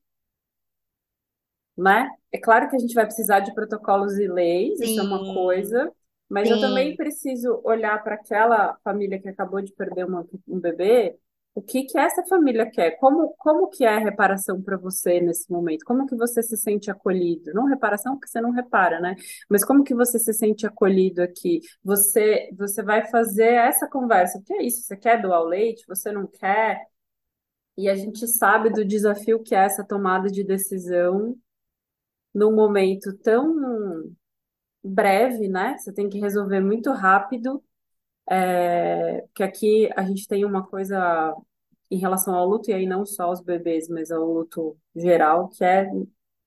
[1.78, 2.10] né?
[2.32, 5.34] É claro que a gente vai precisar de protocolos e leis, isso é uma Sim,
[5.34, 5.92] coisa,
[6.32, 10.60] mas eu também sim, preciso olhar para aquela família que acabou de perder uma- um
[10.60, 11.18] bebê,
[11.54, 12.92] o que que essa família quer?
[12.98, 15.84] Como, como que é a reparação para você nesse momento?
[15.86, 17.54] Como que você se sente acolhido?
[17.54, 19.16] Não reparação porque você não repara, né?
[19.50, 21.60] Mas como que você se sente acolhido aqui?
[21.84, 24.82] Você, você vai fazer essa conversa, o que é isso?
[24.84, 25.84] Você quer doar o leite?
[25.88, 26.86] Você não quer?
[27.78, 31.36] E a gente sabe do desafio que é essa tomada de decisão
[32.34, 33.56] num momento tão
[34.84, 35.78] breve, né?
[35.78, 37.64] Você tem que resolver muito rápido,
[38.30, 41.36] é, que aqui a gente tem uma coisa
[41.92, 45.64] em relação ao luto, e aí não só os bebês, mas ao luto geral, que
[45.64, 45.90] é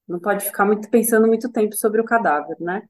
[0.09, 2.89] não pode ficar muito pensando muito tempo sobre o cadáver, né?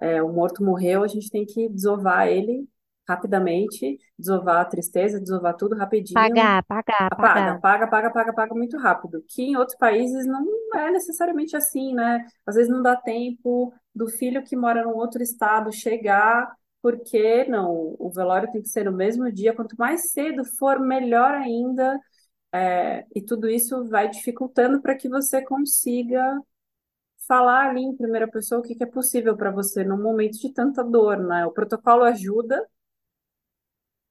[0.00, 2.68] É, o morto morreu, a gente tem que desovar ele
[3.08, 7.52] rapidamente, desovar a tristeza, desovar tudo rapidinho, pagar, pagar, Apaga, pagar.
[7.52, 9.24] apaga, apaga, apaga, apaga muito rápido.
[9.28, 12.26] Que em outros países não é necessariamente assim, né?
[12.46, 17.94] Às vezes não dá tempo do filho que mora num outro estado chegar, porque não,
[17.98, 19.54] o velório tem que ser no mesmo dia.
[19.54, 21.98] Quanto mais cedo for, melhor ainda.
[22.52, 26.38] É, e tudo isso vai dificultando para que você consiga
[27.28, 30.52] falar ali em primeira pessoa o que que é possível para você num momento de
[30.52, 31.44] tanta dor, né?
[31.46, 32.64] O protocolo ajuda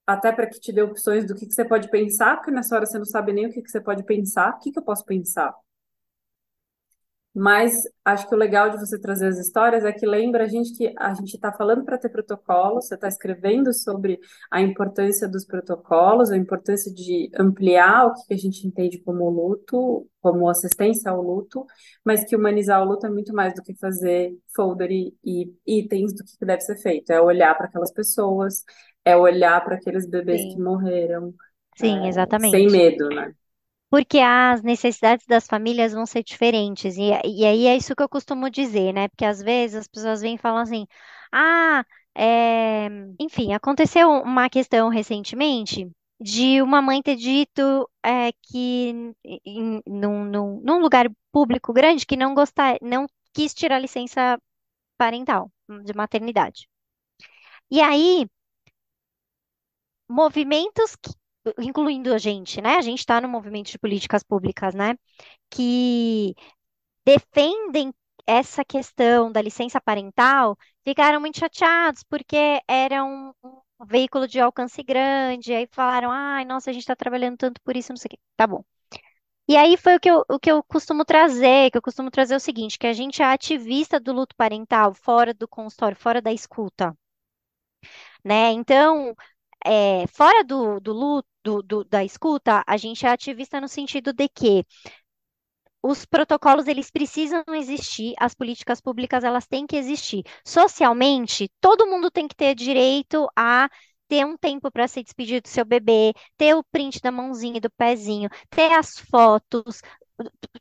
[0.05, 2.85] até para que te dê opções do que que você pode pensar, porque nessa hora
[2.85, 5.05] você não sabe nem o que que você pode pensar, o que que eu posso
[5.05, 5.53] pensar?
[7.37, 7.73] Mas
[8.05, 10.93] acho que o legal de você trazer as histórias é que lembra a gente que
[10.97, 14.17] a gente está falando para ter protocolo, você está escrevendo sobre
[14.49, 20.07] a importância dos protocolos, a importância de ampliar o que a gente entende como luto,
[20.21, 21.65] como assistência ao luto,
[22.05, 26.13] mas que humanizar o luto é muito mais do que fazer folder e, e itens
[26.13, 28.63] do que deve ser feito, é olhar para aquelas pessoas,
[29.05, 31.33] é olhar para aqueles bebês que Sim, morreram,
[31.75, 32.71] sim, é, sem exatamente.
[32.71, 33.33] medo, né?
[33.89, 36.97] Porque as necessidades das famílias vão ser diferentes.
[36.97, 39.07] E, e aí é isso que eu costumo dizer, né?
[39.09, 40.85] Porque às vezes as pessoas vêm e falam assim:
[41.31, 41.83] ah,
[42.15, 42.87] é...
[43.19, 45.89] enfim, aconteceu uma questão recentemente
[46.19, 49.13] de uma mãe ter dito é, que
[49.45, 54.39] em, num, num, num lugar público grande que não gostar, não quis tirar licença
[54.97, 55.51] parental
[55.85, 56.67] de maternidade.
[57.69, 58.27] E aí,
[60.09, 61.11] movimentos que-
[61.59, 62.75] incluindo a gente, né?
[62.77, 64.95] A gente está no movimento de políticas públicas, né?
[65.51, 66.35] que
[67.05, 67.93] defendem
[68.27, 74.81] essa questão da licença parental ficaram muito chateados porque era um, um veículo de alcance
[74.83, 78.11] grande, aí falaram, ai, nossa, a gente está trabalhando tanto por isso, não sei o
[78.11, 78.19] quê.
[78.37, 78.63] Tá bom.
[79.49, 82.35] E aí foi o que eu, o que eu costumo trazer, que eu costumo trazer
[82.35, 86.31] o seguinte, que a gente é ativista do luto parental fora do consultório, fora da
[86.31, 86.95] escuta,
[88.23, 88.51] né?
[88.51, 89.15] Então,
[89.65, 94.27] é, fora do, do do, do- da escuta, a gente é ativista no sentido de
[94.29, 94.65] que
[95.81, 100.23] os protocolos eles precisam existir, as políticas públicas elas têm que existir.
[100.45, 103.69] Socialmente, todo mundo tem que ter direito a
[104.07, 107.59] ter um tempo para se despedir do seu bebê, ter o print da mãozinha e
[107.61, 109.81] do pezinho, ter as fotos,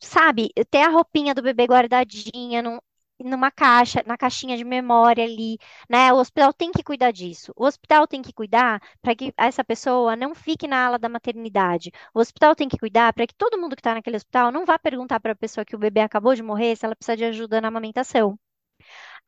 [0.01, 0.51] sabe?
[0.71, 2.63] Ter a roupinha do bebê guardadinha.
[2.63, 2.81] Não,
[3.25, 5.59] numa caixa, na caixinha de memória ali,
[5.89, 6.13] né?
[6.13, 7.53] O hospital tem que cuidar disso.
[7.57, 11.91] O hospital tem que cuidar para que essa pessoa não fique na ala da maternidade.
[12.15, 14.79] O hospital tem que cuidar para que todo mundo que está naquele hospital não vá
[14.79, 17.61] perguntar para a pessoa que o bebê acabou de morrer se ela precisa de ajuda
[17.61, 18.39] na amamentação.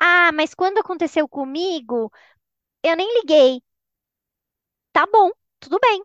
[0.00, 2.12] Ah, mas quando aconteceu comigo,
[2.84, 3.62] eu nem liguei.
[4.92, 5.30] Tá bom,
[5.60, 6.02] tudo bem.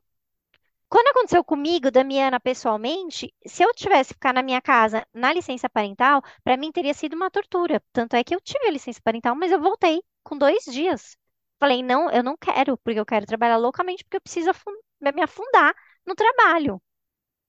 [0.91, 6.21] Quando aconteceu comigo, Damiana, pessoalmente, se eu tivesse ficar na minha casa na licença parental,
[6.43, 7.81] para mim teria sido uma tortura.
[7.93, 11.17] Tanto é que eu tive a licença parental, mas eu voltei com dois dias.
[11.59, 15.21] Falei, não, eu não quero, porque eu quero trabalhar loucamente, porque eu preciso afun- me
[15.23, 15.73] afundar
[16.05, 16.79] no trabalho.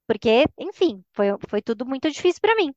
[0.06, 2.74] Porque, enfim, foi, foi tudo muito difícil para mim.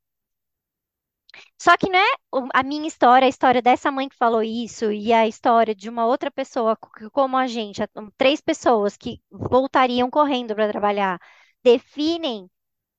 [1.61, 4.91] Só que não é o- a minha história, a história dessa mãe que falou isso
[4.91, 7.81] e a história de uma outra pessoa co- como a gente,
[8.17, 11.19] três pessoas que voltariam correndo para trabalhar,
[11.63, 12.49] definem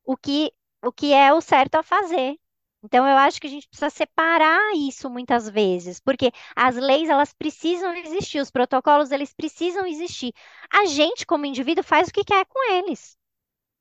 [0.05, 0.53] o que,
[0.85, 2.37] o que é o certo a fazer.
[2.83, 7.33] Então, eu acho que a gente precisa separar isso muitas vezes, porque as leis, elas
[7.33, 10.33] precisam existir, os protocolos, eles precisam existir.
[10.73, 13.17] A gente, como indivíduo, faz o que quer com eles.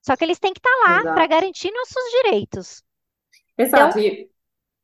[0.06, 2.84] Só que eles têm que estar lá para garantir nossos direitos.
[3.64, 4.00] Então, Exato.
[4.00, 4.35] E, e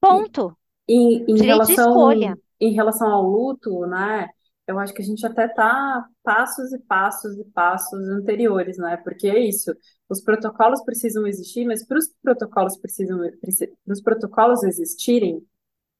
[0.01, 0.57] ponto.
[0.87, 2.19] em, em Direito de escolha.
[2.19, 4.27] relação, em relação ao luto, né?
[4.67, 8.97] Eu acho que a gente até tá passos e passos e passos anteriores, né?
[8.97, 9.73] Porque é isso.
[10.09, 15.41] Os protocolos precisam existir, mas para os protocolos precisam, para os protocolos existirem,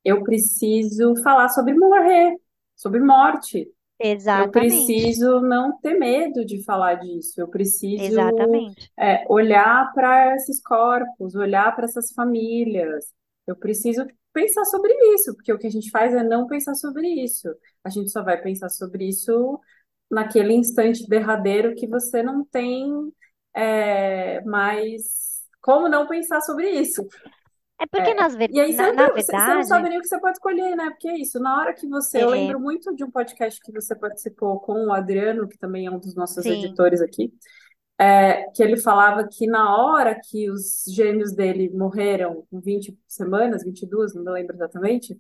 [0.04, 2.36] eu preciso falar sobre morrer,
[2.76, 3.60] sobre morte.
[4.00, 4.52] Eu Exatamente.
[4.52, 7.40] preciso não ter medo de falar disso.
[7.40, 8.20] Eu preciso
[8.98, 13.06] é, olhar para esses corpos, olhar para essas famílias.
[13.48, 17.08] Eu preciso pensar sobre isso, porque o que a gente faz é não pensar sobre
[17.08, 17.50] isso.
[17.84, 19.60] A gente só vai pensar sobre isso
[20.10, 23.12] naquele instante derradeiro que você não tem
[23.54, 27.08] é, mais como não pensar sobre isso.
[27.80, 29.90] É porque, nas ver- E aí você na, na não, você você não verdade, sabe
[29.90, 30.90] nem o que você pode escolher, né?
[30.92, 32.22] Porque é isso, na hora que você.
[32.22, 35.88] Eu é, lembro muito de um podcast que você participou com o Adriano, que também
[35.88, 37.34] é um dos nossos sim, editores aqui,
[38.02, 43.64] é, que ele falava que na hora que os gêmeos dele morreram, com 20 semanas,
[43.64, 45.20] 22, não me lembro exatamente,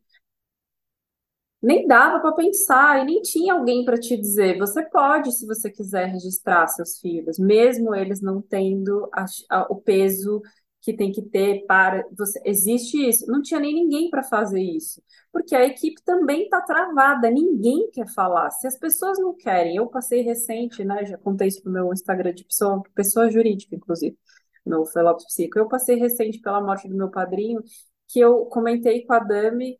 [1.61, 4.57] nem dava para pensar e nem tinha alguém para te dizer.
[4.57, 9.75] Você pode, se você quiser, registrar seus filhos, mesmo eles não tendo a- a- o
[9.75, 10.41] peso
[10.81, 12.41] que tem que ter para você.
[12.45, 13.25] Existe isso.
[13.27, 17.29] Não tinha nem ninguém para fazer isso, porque a equipe também está travada.
[17.29, 18.49] Ninguém quer falar.
[18.51, 21.05] Se as pessoas não querem, eu passei recente, né?
[21.05, 24.17] Já contei isso no meu Instagram de pessoa, pessoa jurídica, inclusive,
[24.65, 25.59] no Fellows Psico.
[25.59, 27.61] Eu passei recente pela morte do meu padrinho,
[28.07, 29.79] que eu comentei com a Dami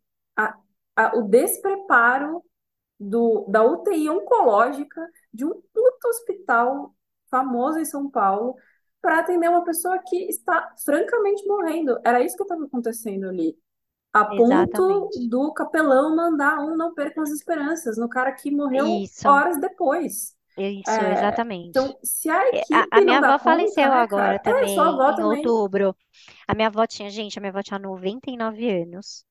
[0.96, 2.44] a- o despreparo
[3.00, 5.02] do, da UTI oncológica
[5.34, 6.96] de um puto hospital
[7.30, 8.56] famoso em São Paulo
[9.02, 12.00] para atender uma pessoa que está francamente morrendo.
[12.06, 13.58] Era isso que estava acontecendo ali.
[14.14, 15.30] A ponto exatamente.
[15.30, 20.36] do capelão mandar um não percam as esperanças no cara que morreu Isso, horas depois.
[20.58, 21.70] isso, É, exatamente.
[21.70, 24.42] então, se a É, A, a minha avó conta, faleceu né, agora cara?
[24.46, 25.24] É, também, avó em também.
[25.24, 25.96] outubro.
[26.48, 29.26] A minha avó tinha, gente, a minha avó tinha 99 anos.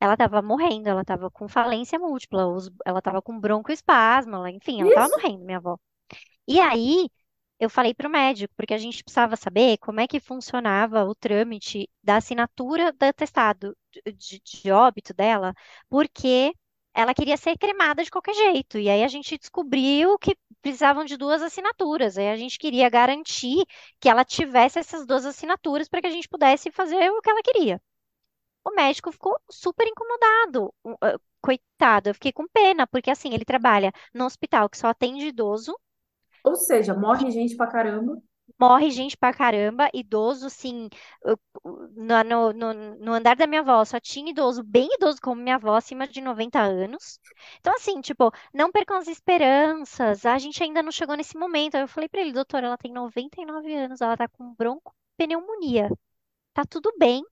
[0.00, 4.80] Ela estava morrendo, ela estava com falência múltipla, os- ela estava com broncoespasmo, ela- enfim,
[4.80, 5.16] ela estava Isso.
[5.16, 5.78] morrendo, minha avó.
[6.48, 7.08] E aí,
[7.60, 11.14] eu falei para o médico, porque a gente precisava saber como é que funcionava o
[11.14, 13.76] trâmite da assinatura do atestado
[14.16, 15.54] de, de- óbito dela,
[15.88, 16.54] porque
[16.94, 18.78] ela queria ser cremada de qualquer jeito.
[18.78, 22.16] E aí a gente descobriu que precisavam de duas assinaturas.
[22.18, 23.64] Aí a gente queria garantir
[24.00, 27.42] que ela tivesse essas duas assinaturas para que a gente pudesse fazer o que ela
[27.42, 27.80] queria.
[28.64, 30.74] O médico ficou super incomodado.
[31.02, 35.26] Ah, Coitado, eu fiquei com pena, porque assim, ele trabalha no hospital que só atende
[35.28, 35.78] idoso.
[36.46, 38.22] Ou seja, morre gente pra caramba.
[38.58, 40.88] Morre gente pra caramba, idoso, sim.
[41.96, 45.74] No, no, no, andar da minha avó só tinha idoso, bem idoso como minha avó,
[45.74, 47.18] acima de 90 anos.
[47.58, 51.74] Então, assim, tipo, não percam as esperanças, a gente ainda não chegou nesse momento.
[51.74, 55.88] Aí eu falei pra ele, doutor, ela tem 99 anos, ela tá com broncopneumonia.
[56.54, 57.24] Tá tudo bem,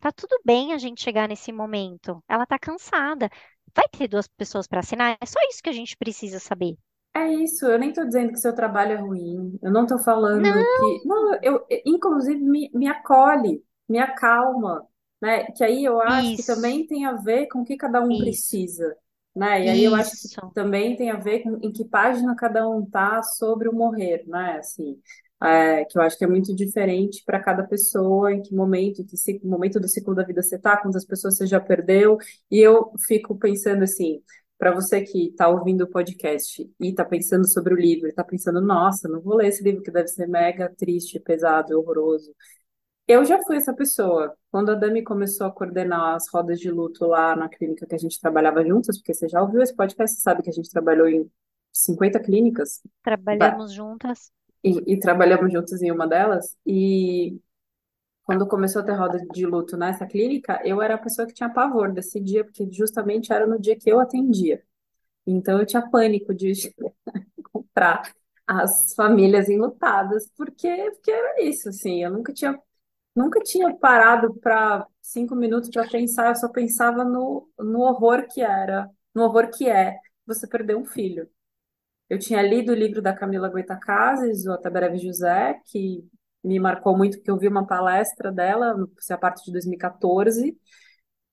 [0.00, 2.22] tá tudo bem a gente chegar nesse momento.
[2.28, 3.30] Ela tá cansada.
[3.74, 5.16] Vai ter duas pessoas pra assinar?
[5.20, 6.76] É só isso que a gente precisa saber.
[7.14, 10.66] É isso, eu nem estou dizendo que seu trabalho é ruim, eu não estou falando
[10.74, 11.02] Não, que.
[11.04, 14.86] Não, eu, eu- inclusive, me, me acolhe, me acalma,
[15.20, 15.44] né?
[15.52, 18.16] Que aí eu acho que isso, também tem a ver com o que cada um
[18.16, 18.96] isso, precisa,
[19.36, 19.64] né?
[19.64, 20.54] E aí eu acho que isso.
[20.54, 24.58] também tem a ver com em que página cada um tá sobre o morrer, né?
[24.58, 24.98] Assim,
[25.42, 29.06] é, que eu acho que é muito diferente para cada pessoa, em que momento, em
[29.06, 32.16] que ciclo- momento do ciclo da vida você tá, quantas pessoas você já perdeu,
[32.50, 34.22] e eu fico pensando assim.
[34.62, 38.60] Para você que está ouvindo o podcast e está pensando sobre o livro, está pensando,
[38.60, 42.32] nossa, não vou ler esse livro que deve ser mega triste, pesado, horroroso.
[43.08, 44.32] Eu já fui essa pessoa.
[44.52, 47.98] Quando a Dami começou a coordenar as rodas de luto lá na clínica que a
[47.98, 51.08] gente trabalhava juntas, porque você já ouviu esse podcast, você sabe que a gente trabalhou
[51.08, 51.28] em
[51.72, 54.30] 50 clínicas ba- Trabalhamos juntas.
[54.62, 56.56] e, e trabalhamos juntas em uma delas.
[56.64, 57.36] E
[58.24, 61.52] quando começou a ter roda de luto nessa clínica, eu era a pessoa que tinha
[61.52, 64.62] pavor desse dia, porque justamente era no dia que eu atendia.
[65.26, 66.52] Então eu tinha pânico de
[67.38, 68.12] encontrar
[68.46, 72.58] as famílias enlutadas, porque, porque era isso, assim, eu nunca tinha
[73.14, 78.40] Nunca tinha parado para cinco minutos para pensar, eu só pensava no, no horror que
[78.42, 81.28] era, no horror que é você perder um filho.
[82.08, 86.04] Eu tinha lido o livro da Camila Goitacazes, o Até Breve José, que
[86.42, 90.56] me marcou muito, porque eu vi uma palestra dela, se a parte de 2014.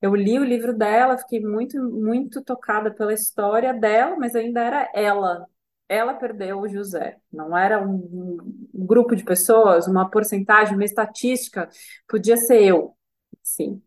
[0.02, 4.90] Eu li o livro dela, fiquei muito, muito tocada pela história dela, mas ainda era
[4.94, 5.46] ela.
[5.90, 7.18] Ela perdeu o José.
[7.32, 8.38] Não era um,
[8.74, 11.68] um grupo de pessoas, uma porcentagem, uma estatística.
[12.08, 12.96] Podia ser eu.
[13.44, 13.82] Sim.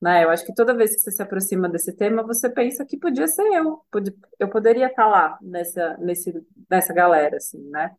[0.00, 0.24] Né?
[0.24, 3.26] Eu acho que toda vez que você se aproxima desse tema, você pensa que podia
[3.26, 3.80] ser eu.
[4.38, 6.32] Eu poderia estar lá nessa, nesse,
[6.70, 7.90] nessa galera, assim, né?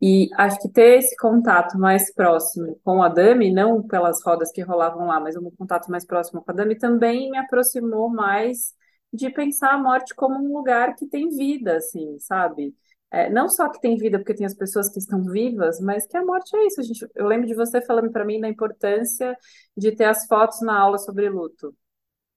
[0.00, 4.62] E acho que ter esse contato mais próximo com a Dami, não pelas rodas que
[4.62, 8.74] rolavam lá, mas um contato mais próximo com a Dami, também me aproximou mais
[9.12, 12.74] de pensar a morte como um lugar que tem vida, assim, sabe?
[13.10, 16.16] É, não só que tem vida porque tem as pessoas que estão vivas, mas que
[16.16, 16.82] a morte é isso.
[16.82, 19.36] Gente, eu lembro de você falando para mim da importância
[19.76, 21.74] de ter as fotos na aula sobre luto.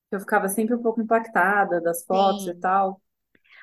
[0.10, 2.60] Eu ficava sempre um pouco impactada das fotos e Sim.
[2.60, 3.02] tal.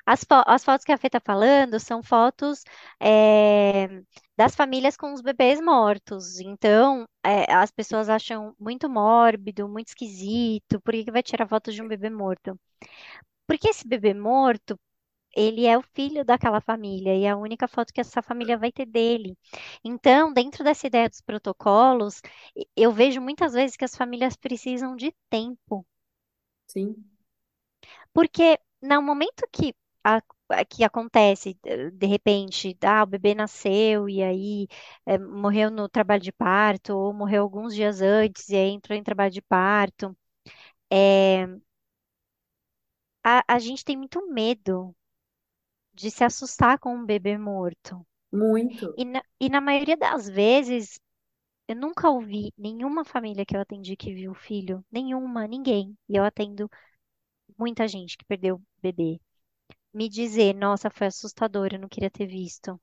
[0.05, 2.63] As, fo- as fotos que a Fê está falando são fotos
[2.99, 3.87] é,
[4.37, 6.39] das famílias com os bebês mortos.
[6.39, 10.81] Então, é, as pessoas acham muito mórbido, muito esquisito.
[10.81, 12.59] Por que que vai tirar foto de um bebê morto?
[13.47, 14.79] Porque esse bebê morto,
[15.35, 18.71] ele é o filho daquela família e é a única foto que essa família vai
[18.71, 19.37] ter dele.
[19.83, 22.21] Então, dentro dessa ideia dos protocolos,
[22.77, 25.85] eu vejo muitas vezes que as famílias precisam de tempo.
[26.67, 27.05] Sim,
[28.13, 29.73] Porque no momento que,
[30.17, 34.67] a- que acontece, eh, de repente, ah, o bebê nasceu e aí
[35.05, 39.03] eh, morreu no trabalho de parto, ou morreu alguns dias antes e aí entrou em
[39.03, 40.15] trabalho de parto,
[40.91, 41.47] eh,
[43.23, 44.93] a, a gente tem muito medo
[45.93, 48.05] de se assustar com um bebê morto.
[48.31, 48.97] muito.
[48.97, 50.99] E na, e na maioria das vezes,
[51.67, 55.97] eu nunca ouvi nenhuma família que eu atendi que viu o filho, nenhuma, ninguém.
[56.09, 56.69] E eu atendo
[57.57, 59.19] muita gente que perdeu bebê.
[59.93, 62.79] Me dizer, nossa, foi assustador, eu não queria ter visto.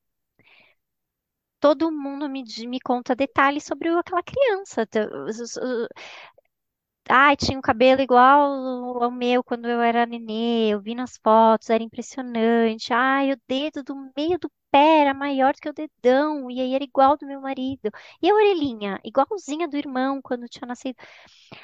[1.61, 4.87] Todo mundo me, di- me conta detalhes sobre o- aquela criança.
[4.87, 5.89] T- os- os- o-
[7.09, 11.71] Ai, tinha um cabelo igual ao meu quando eu era nenê, eu vi nas fotos,
[11.71, 12.93] era impressionante.
[12.93, 16.75] Ai, o dedo do meio do pé era maior do que o dedão, e aí
[16.75, 17.91] era igual do meu marido.
[18.21, 20.97] E a orelhinha, igualzinha do irmão quando tinha nascido.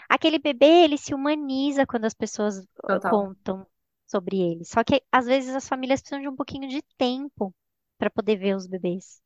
[0.08, 3.22] Aquele bebê, ele se humaniza quando as pessoas Total.
[3.32, 3.66] contam
[4.12, 4.64] sobre ele.
[4.66, 7.54] Só que às vezes as famílias precisam de um pouquinho de tempo
[7.98, 9.22] para poder ver os bebês.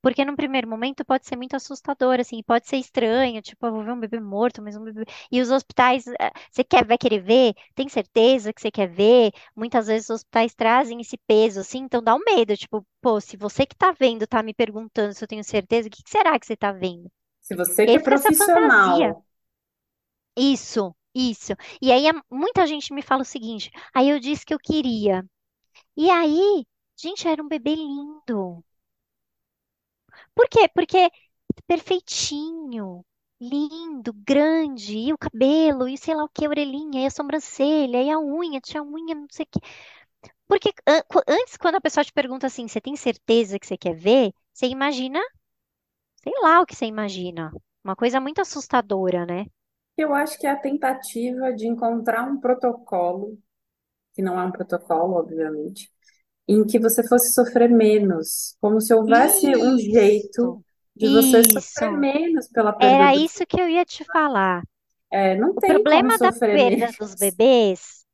[0.00, 3.84] Porque num primeiro momento pode ser muito assustador, assim, pode ser estranho, tipo, eu vou
[3.84, 5.04] ver um bebê morto, mas um bebê.
[5.30, 7.54] E os hospitais, eh, você quer, vai querer ver?
[7.74, 9.32] Tem certeza que você quer ver?
[9.56, 13.36] Muitas vezes os hospitais trazem esse peso, assim, então dá um medo, tipo, pô, se
[13.36, 16.46] você que tá vendo tá me perguntando se eu tenho certeza, o que será que
[16.46, 17.10] você tá vendo?
[17.40, 19.16] Se você que é fantasia.
[19.16, 19.24] profissional
[20.36, 20.96] Isso,
[21.30, 21.52] isso.
[21.82, 25.24] E aí muita gente me fala o seguinte: aí eu disse que eu queria.
[25.96, 26.66] E aí,
[26.98, 28.64] gente, era um bebê lindo.
[30.34, 30.68] Por quê?
[30.68, 31.10] Porque
[31.66, 33.04] perfeitinho,
[33.40, 38.02] lindo, grande, e o cabelo, e sei lá o que, a orelhinha, e a sobrancelha,
[38.02, 39.60] e a unha, tinha unha, não sei o quê.
[40.48, 43.94] Porque an- antes, quando a pessoa te pergunta assim, você tem certeza que você quer
[43.96, 44.32] ver?
[44.54, 45.20] Você imagina,
[46.22, 47.50] sei lá o que você imagina.
[47.84, 49.46] Uma coisa muito assustadora, né?
[50.02, 53.38] Eu acho que é a tentativa de encontrar um protocolo,
[54.14, 55.92] que não é um protocolo, obviamente,
[56.48, 60.64] em que você fosse sofrer menos, como se houvesse um jeito
[60.96, 64.62] de você sofrer menos pela perda Era do isso que eu ia te falar.
[65.10, 66.96] É, não O tem como problema da sofrer perda menos.
[66.98, 68.06] dos bebês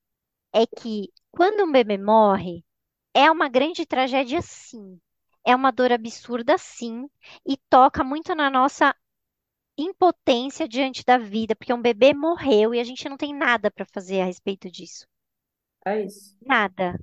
[0.55, 2.65] é que quando um bebê morre,
[3.15, 5.01] é uma grande tragédia, sim.
[5.47, 7.09] É uma dor absurda, sim.
[7.47, 8.95] E toca muito na nossa
[9.79, 13.85] impotência diante da vida, porque um bebê morreu e a gente não tem nada para
[13.87, 15.07] fazer a respeito disso.
[15.87, 16.35] É isso.
[16.41, 16.99] Nada.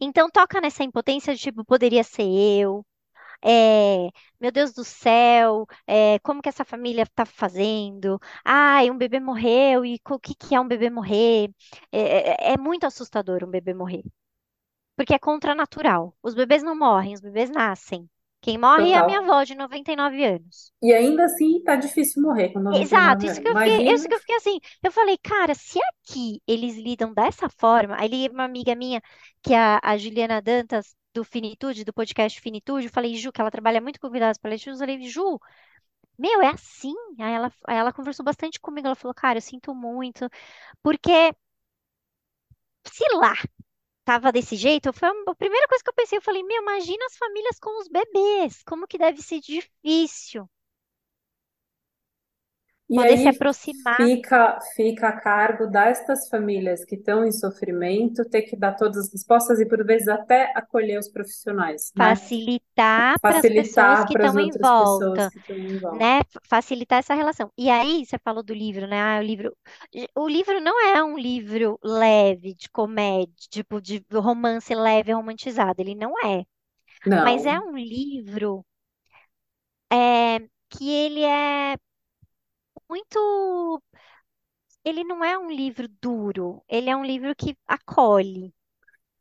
[0.00, 2.86] Então toca nessa impotência de tipo, poderia ser eu.
[3.44, 4.10] É,
[4.40, 8.18] meu Deus do céu, é, como que essa família tá fazendo?
[8.44, 11.50] Ai, um bebê morreu, e o que que é um bebê morrer?
[11.92, 14.04] É, é- é muito assustador um bebê morrer,
[14.96, 16.16] porque é contranatural.
[16.22, 18.08] Os bebês não morrem, os bebês nascem.
[18.44, 20.70] Quem morre é a minha avó de 99 anos.
[20.82, 23.40] E ainda assim tá difícil morrer com Exato, 99 isso anos.
[23.40, 23.94] que eu fiquei, Imagina.
[23.94, 24.58] isso que eu fiquei assim.
[24.82, 29.00] Eu falei, cara, se aqui eles lidam dessa forma, aí uma amiga minha,
[29.42, 33.40] que é a, a Juliana Dantas, do Finitude, do podcast Finitude, eu falei, Ju, que
[33.40, 35.40] ela trabalha muito com cuidados paliativos, eu falei, Ju,
[36.18, 36.94] meu, é assim?
[37.20, 40.28] Aí ela, aí ela conversou bastante comigo, ela falou, cara, eu sinto muito,
[40.82, 41.32] porque,
[42.86, 43.34] se lá
[44.04, 47.16] tava desse jeito, foi a primeira coisa que eu pensei, eu falei, meu, imagina as
[47.16, 50.48] famílias com os bebês, como que deve ser difícil
[52.88, 53.96] E poder se aí aproximar.
[53.96, 59.12] fica, fica a cargo destas famílias que estão em sofrimento ter que dar todas as
[59.12, 62.20] respostas e, por vezes, até acolher os profissionais, né?
[62.22, 65.98] facilitar para as pessoas Facilitar que para as estão em volta, que estão em volta.
[65.98, 66.20] né?
[66.48, 67.52] Facilitar essa relação.
[67.58, 69.00] E aí, você falou do livro, né?
[69.00, 69.56] Ah, o livro,
[70.16, 75.80] o livro não é um livro leve de comédia, tipo de romance leve, romantizado.
[75.80, 76.44] Ele não é.
[77.18, 78.64] Mas é um livro
[79.92, 80.38] é,
[80.70, 81.76] que ele é
[82.94, 83.82] muito.
[84.82, 86.62] Ele não é um livro duro.
[86.66, 88.54] Ele é um livro que acolhe.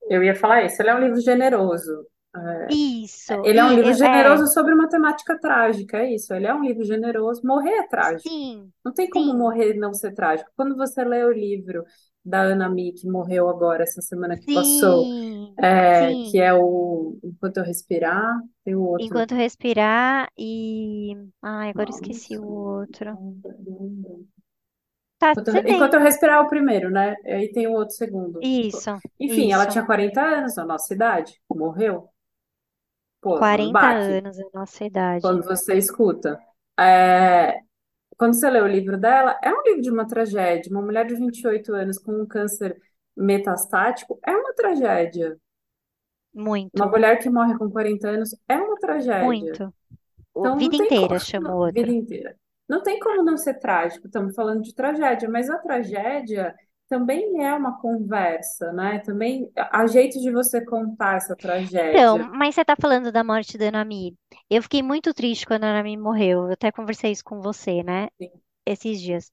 [0.10, 0.82] eu ia falar isso.
[0.82, 2.06] Ele é um livro generoso.
[2.36, 3.34] É, Isso.
[3.44, 6.34] Ele é um livro é, generoso sobre uma temática trágica, é isso.
[6.34, 7.42] Ele é um livro generoso.
[7.46, 8.28] Morrer é trágico.
[8.28, 10.52] sim, Não tem como sim, morrer e não ser trágico.
[10.56, 11.84] Quando você lê o livro
[12.26, 16.40] da Ana Mi, que morreu agora, essa semana que passou, sim, é, que sim.
[16.40, 19.06] é o Enquanto Eu Respirar, tem o outro.
[19.06, 21.16] Enquanto respirar e.
[21.42, 23.18] Ai, agora eu esqueci Nossa, o outro.
[23.70, 24.28] lembro.
[25.18, 25.94] Tá, Enquanto você eu Enquanto.
[25.96, 27.16] Eu Respirar é o primeiro, né?
[27.26, 28.40] Aí tem o outro segundo.
[28.42, 29.72] Isso, Enfim, ela isso.
[29.72, 32.10] tinha 40 anos, a nossa idade, morreu.
[33.22, 35.22] Pô, é um 40 baque anos é a nossa idade.
[35.22, 36.40] quando você escuta.
[36.80, 37.60] É,
[38.18, 40.72] Quando você lê o livro dela, é um livro de uma tragédia.
[40.72, 42.80] Uma mulher de 28 anos com um câncer
[43.16, 45.38] metastático é uma tragédia.
[46.74, 49.60] Uma Muito, mulher que morre com 40 anos é uma tragédia.
[49.60, 49.74] muito.
[50.40, 52.38] Então não Vida como, inteira chama o não, vida inteira.
[52.70, 54.08] Não tem como não ser trágico.
[54.08, 56.56] Estamos falando de tragédia, mas a tragédia
[56.94, 59.00] também é uma conversa, né?
[59.00, 61.36] Também há jeitos de você contar essa
[61.90, 62.30] Então, tragédia.
[62.32, 64.18] mas você tá falando da morte da Anami.
[64.50, 66.48] Eu fiquei muito triste quando a Anami morreu.
[66.48, 68.10] Eu até conversei isso com você, né?
[68.66, 69.32] Esses dias.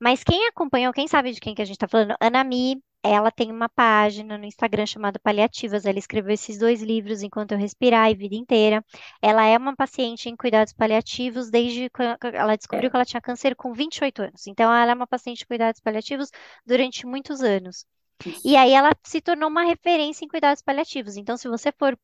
[0.00, 2.16] Mas quem acompanhou, quem sabe de quem que a gente está falando?
[2.20, 5.84] Ana Mi, ela tem uma página no Instagram chamada Paliativas.
[5.84, 8.82] Ela escreveu esses dois livros, Enquanto Eu Respirar e Vida Inteira.
[9.20, 12.02] Ela é uma paciente em cuidados paliativos desde que
[12.34, 14.46] ela descobriu É, que ela tinha câncer com 28 anos.
[14.46, 16.30] Então, ela é uma paciente em cuidados paliativos
[16.64, 17.84] durante muitos anos.
[18.42, 18.56] E isso.
[18.56, 21.16] aí, ela se tornou uma referência em cuidados paliativos.
[21.16, 21.98] Então, se você for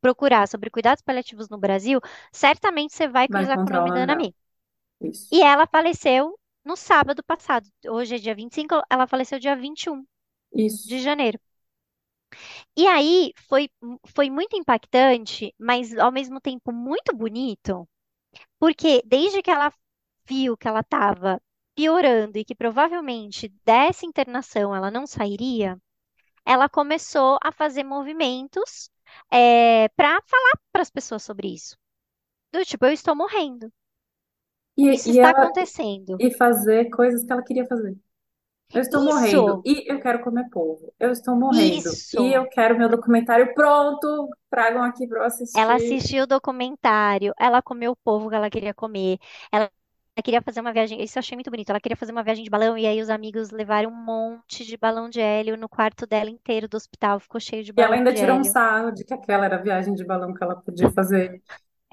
[0.00, 2.00] procurar sobre cuidados paliativos no Brasil,
[2.32, 4.16] certamente você vai cruzar com o nome da nome Ana dela.
[4.16, 4.34] Mi.
[5.00, 5.32] Isso.
[5.32, 7.68] E ela faleceu no sábado passado.
[7.88, 10.04] Hoje é dia 25, ela faleceu dia 21
[10.84, 11.00] de Isso.
[11.00, 11.38] janeiro.
[12.76, 13.68] E aí foi,
[14.06, 17.88] foi muito impactante, mas ao mesmo tempo muito bonito,
[18.60, 19.72] porque desde que ela
[20.28, 21.42] viu que ela estava
[21.76, 25.78] piorando e que provavelmente dessa internação ela não sairia,
[26.46, 28.90] ela começou a fazer movimentos
[29.96, 31.76] para falar para as pessoas sobre isso.
[32.52, 33.72] Do tipo, eu estou morrendo.
[34.76, 36.20] Isso E, e está ela acontecendo.
[36.20, 37.96] e fazer coisas que ela queria fazer.
[38.74, 40.92] Eu estou morrendo Isso, e eu quero comer polvo.
[40.98, 42.34] Eu estou morrendo e isso.
[42.34, 44.28] eu quero meu documentário pronto.
[44.50, 45.76] Tragam aqui para eu Ela assistir.
[45.76, 49.18] assistiu o documentário, ela comeu o polvo que ela queria comer.
[49.52, 49.70] Ela
[50.16, 51.70] ela queria fazer uma viagem, isso eu achei muito bonito.
[51.70, 54.76] Ela queria fazer uma viagem de balão e aí os amigos levaram um monte de
[54.76, 58.12] balão de hélio no quarto dela inteiro do hospital, ficou cheio de E ela ainda
[58.12, 58.44] de tirou um hélio.
[58.44, 61.42] sarro de que aquela era a viagem de balão que ela podia fazer.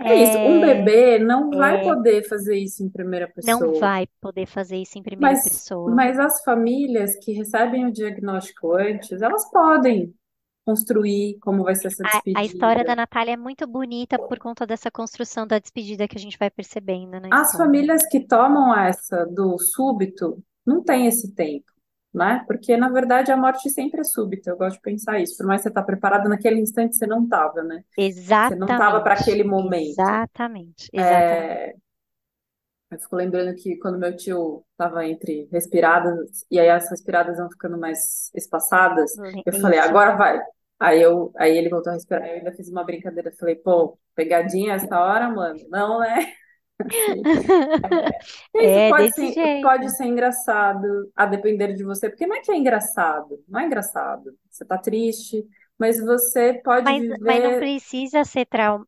[0.04, 0.38] É isso.
[0.46, 3.72] Um É, bebê não vai é, poder fazer isso em primeira não pessoa.
[3.72, 5.96] vai poder fazer isso em primeira Mas, pessoa.
[5.96, 10.14] mas as famílias que recebem o diagnóstico antes, elas podem
[10.66, 12.96] construir como vai ser essa A, a história da despedida.
[12.96, 17.20] Natália é muito bonita por conta dessa construção da despedida que a gente vai percebendo
[17.20, 21.71] na As famílias que tomam essa do súbito não têm esse tempo,
[22.14, 22.44] né?
[22.48, 24.50] Porque, na verdade, a morte sempre é súbita.
[24.50, 25.38] Eu gosto de pensar isso.
[25.38, 27.84] Por mais que você está preparado, naquele instante você não estava, né?
[28.48, 29.92] Você não estava para Exatamente, aquele momento.
[29.92, 31.62] exatamente, exatamente.
[32.90, 37.50] Eu fico lembrando que quando meu tio estava entre respiradas, e aí as respiradas vão
[37.50, 39.14] ficando mais espaçadas,
[39.46, 40.40] eu falei, agora vai.
[40.80, 42.28] Aí, eu, aí ele voltou a respirar.
[42.28, 43.32] Eu ainda fiz uma brincadeira.
[43.40, 45.60] Falei, pô, pegadinha essa hora, mano?
[45.70, 46.34] Não, né?
[46.88, 47.28] Assim.
[48.54, 52.52] Isso É pode ser, pode ser engraçado, a depender de você, porque não é que
[52.52, 54.38] é engraçado, não é engraçado.
[54.50, 55.46] Você tá triste,
[55.78, 57.56] mas você pode Mas, mas não viver.
[57.56, 58.88] precisa ser trauma,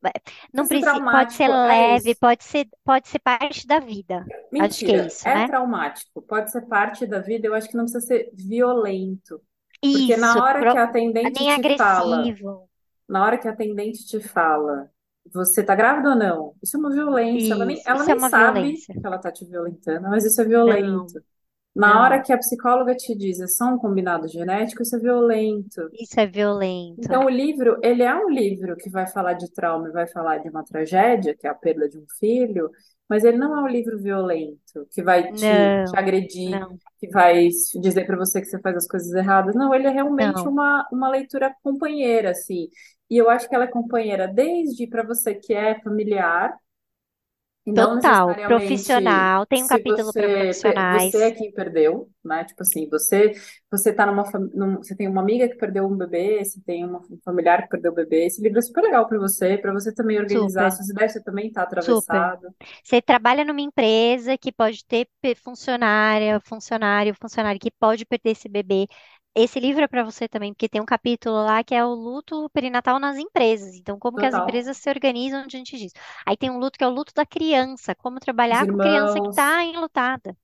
[0.53, 2.15] não Precisa pode ser é leve, isso.
[2.15, 4.29] pode ser, pode ser parte da vida.
[4.57, 5.45] Acho que é Mentira, isso, é né?
[5.45, 9.41] traumático, pode ser parte da vida, eu acho que não precisa ser violento.
[9.91, 12.67] Porque Isso, na hora que pro- a atendente nem te fala, agressivo.
[13.09, 14.91] na hora que a atendente te fala,
[15.31, 16.55] Você tá grávida ou não?
[16.61, 17.53] Isso é uma violência.
[17.53, 18.95] Ela nem, Isso, ela é nem uma sabe violência.
[19.01, 21.21] que ela tá te violentando, mas isso é Não, violento.
[21.75, 22.23] Na hora não.
[22.23, 25.91] que a psicóloga te diz, é só um combinado genético, isso é violento.
[25.99, 27.11] Isso é violento.
[27.11, 30.37] Então, o livro, ele é um livro que vai falar de trauma e vai falar
[30.39, 32.69] de uma tragédia, que é a perda de um filho,
[33.09, 37.09] mas ele não é um livro violento, que vai te, te Não, agredir, não, que
[37.09, 37.47] vai
[37.81, 39.55] dizer para você que você faz as coisas erradas.
[39.55, 40.47] Não, ele é realmente não.
[40.47, 42.67] uma, uma leitura companheira, assim.
[43.09, 46.57] E eu acho que ela é companheira desde para você que é familiar,
[47.65, 48.35] e não Total.
[48.45, 49.45] Profissional.
[49.45, 51.33] Tem um se capítulo para você pe- você é profissionais.
[51.33, 52.43] quem perdeu, né?
[52.45, 53.33] Tipo assim, você
[53.71, 54.23] você tá numa
[54.53, 57.69] num- você tem uma amiga que perdeu um bebê, você tem uma um familiar que
[57.69, 58.25] perdeu o bebê.
[58.25, 61.23] Esse livro é super legal para você, para você também organizar Super, suas ideias, você
[61.23, 62.31] também tá super.
[62.43, 62.49] atravessado.
[62.83, 68.87] Você trabalha numa empresa que pode ter funcionária, funcionário, funcionário que pode perder esse bebê.
[69.35, 72.49] Esse livro é para você também, porque tem um capítulo lá que é o luto
[72.51, 73.75] perinatal nas empresas.
[73.75, 74.37] Então, como que as Total.
[74.37, 75.95] empresas se organizam diante disso?
[76.25, 79.29] Aí tem um luto que é o luto da criança, como trabalhar com criança que
[79.29, 80.35] está enlutada,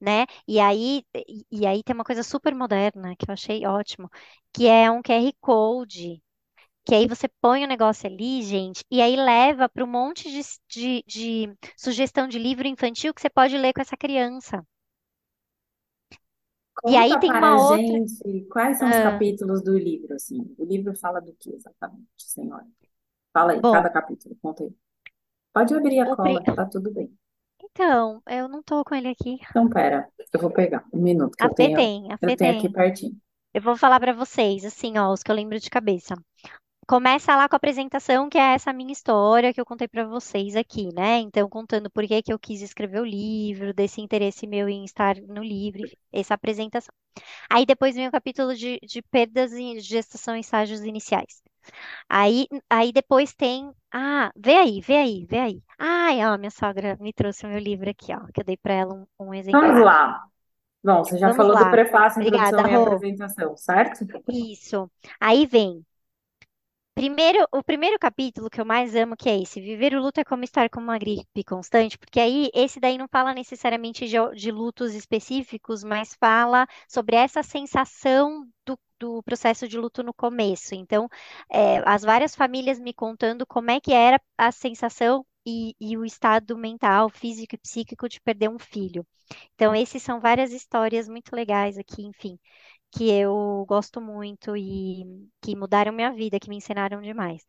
[0.00, 0.26] né?
[0.46, 1.04] E aí,
[1.50, 4.10] e aí tem uma coisa super moderna que eu achei ótimo,
[4.52, 6.22] que é um QR Code.
[6.86, 10.42] Que aí você põe o negócio ali, gente, e aí leva para um monte de,
[10.68, 14.66] de, de sugestão de livro infantil que você pode ler com essa criança.
[16.86, 17.98] E aí conta tem para uma outra.
[17.98, 20.54] gente quais são os ah, capítulos do livro, assim.
[20.58, 22.66] O livro fala do que exatamente, senhora?
[23.32, 24.74] Fala aí, cada bom, capítulo, conta aí.
[25.52, 27.16] Pode abrir a o pri- cola, tá tudo bem.
[27.60, 29.38] então, eu não tô com ele aqui.
[29.50, 32.32] Então, pera, eu vou pegar um minuto que A eu Fê tenho, tem, a eu
[32.32, 32.72] Fê tenho aqui tem.
[32.72, 33.20] pertinho.
[33.54, 36.14] Eu vou falar para vocês, assim, ó, os que eu lembro de cabeça.
[36.86, 40.54] Começa lá com a apresentação, que é essa minha história que eu contei para vocês
[40.56, 41.18] aqui, né?
[41.20, 45.16] Então, contando por que que eu quis escrever o livro, desse interesse meu em estar
[45.16, 46.92] no livro, essa apresentação.
[47.50, 51.42] Aí depois vem o capítulo de, de perdas em gestação em estágios iniciais.
[52.08, 53.72] Aí, aí depois tem.
[53.92, 55.62] Ah, vê aí, vê aí, vê aí.
[55.78, 58.74] Ai, ó, minha sogra me trouxe o meu livro aqui, ó, que eu dei para
[58.74, 60.24] ela um, um Vamos lá.
[60.84, 61.68] Bom, você já Vamos falou do lá.
[61.68, 62.74] prefácio, Obrigada, introdução e Rô.
[62.74, 64.06] apresentação, certo?
[64.28, 64.90] Isso.
[65.20, 65.84] Aí vem.
[66.94, 70.24] Primeiro, o primeiro capítulo que eu mais amo, que é esse, Viver o luto é
[70.24, 74.50] como estar com uma gripe constante, porque aí esse daí não fala necessariamente de, de
[74.50, 80.74] lutos específicos, mas fala sobre essa sensação do, do processo de luto no começo.
[80.74, 81.08] Então,
[81.50, 86.04] é, as várias famílias me contando como é que era a sensação e, e o
[86.04, 89.06] estado mental, físico e psíquico de perder um filho.
[89.54, 92.38] Então, esses são várias histórias muito legais aqui, enfim
[92.92, 95.04] que eu gosto muito e
[95.42, 97.44] que mudaram minha vida, que me ensinaram demais.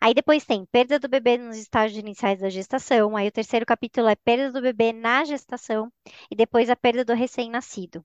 [0.00, 3.16] Aí depois tem perda do bebê nos estágios iniciais da gestação.
[3.16, 5.92] Aí o terceiro capítulo é perda do bebê na gestação
[6.30, 8.04] e depois a perda do recém-nascido.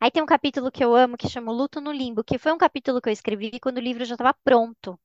[0.00, 2.58] Aí tem um capítulo que eu amo que chama Luto no Limbo, que foi um
[2.58, 4.98] capítulo que eu escrevi quando o livro já estava pronto.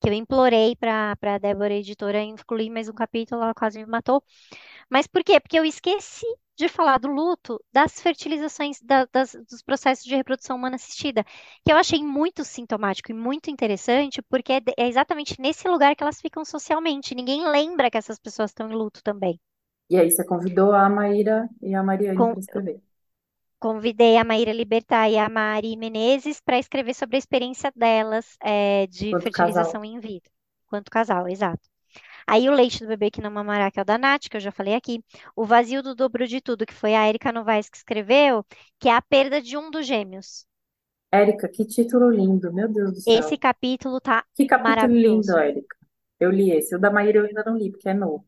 [0.00, 4.22] Que eu implorei para a Débora, editora, incluir mais um capítulo, ela quase me matou.
[4.90, 5.40] Mas por quê?
[5.40, 6.26] Porque eu esqueci
[6.56, 11.24] de falar do luto das fertilizações, da- das- dos processos de reprodução humana assistida,
[11.64, 16.02] que eu achei muito sintomático e muito interessante, porque é, é exatamente nesse lugar que
[16.04, 17.14] elas ficam socialmente.
[17.14, 19.40] Ninguém lembra que essas pessoas estão em luto também.
[19.90, 22.80] E aí você convidou a Maíra e a Mariane Com- para escrever.
[23.60, 28.86] Convidei a Maíra Libertar e a Mari Menezes para escrever sobre a experiência delas, é,
[28.88, 29.74] de Quanto casal.
[29.74, 30.32] fertilização in vitro,
[30.66, 31.68] quanto casal, exato.
[32.26, 34.40] Aí o leite do bebê que não mamará, que é o da Nath, que eu
[34.40, 35.02] já falei aqui.
[35.36, 38.44] O vazio do dobro de tudo, que foi a Erika Novaes que escreveu,
[38.80, 40.46] que é a perda de um dos gêmeos.
[41.12, 43.38] Érica, que título lindo, meu Deus do Esse céu.
[43.38, 45.36] capítulo tá Que capítulo lindo.
[45.38, 45.76] Érica.
[46.20, 46.74] Eu li esse.
[46.76, 48.26] O da Maíra eu ainda não li, porque é novo.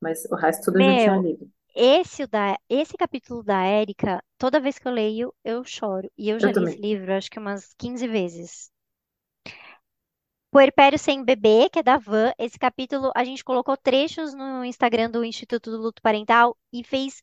[0.00, 1.50] Mas o resto tudo eu já tinha Meu, lido.
[1.74, 6.10] Esse, da, esse capítulo da Erika, toda vez que eu leio, eu choro.
[6.18, 6.80] E eu Eu já li esse também.
[6.80, 8.70] livro, acho que umas 15 vezes.
[10.50, 12.32] Puerpério Sem Bebê, que é da Van.
[12.38, 17.22] Esse capítulo a gente colocou trechos no Instagram do Instituto do Luto Parental e fez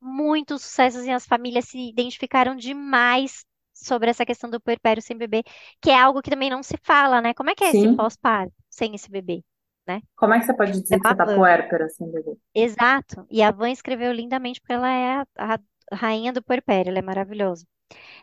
[0.00, 5.44] muitos sucessos e as famílias se identificaram demais sobre essa questão do puerpério sem bebê,
[5.82, 7.34] que é algo que também não se fala, né?
[7.34, 7.96] Como é que é esse Sim.
[7.96, 9.42] pós-parto sem esse bebê,
[9.86, 10.02] né?
[10.16, 12.36] Como é que você pode dizer que a você tá puérpera assim, bebê?
[12.54, 13.26] exato.
[13.30, 15.58] E a Van escreveu lindamente porque ela é a, a
[15.96, 17.66] rainha do puerpério, ela é maravilhosa.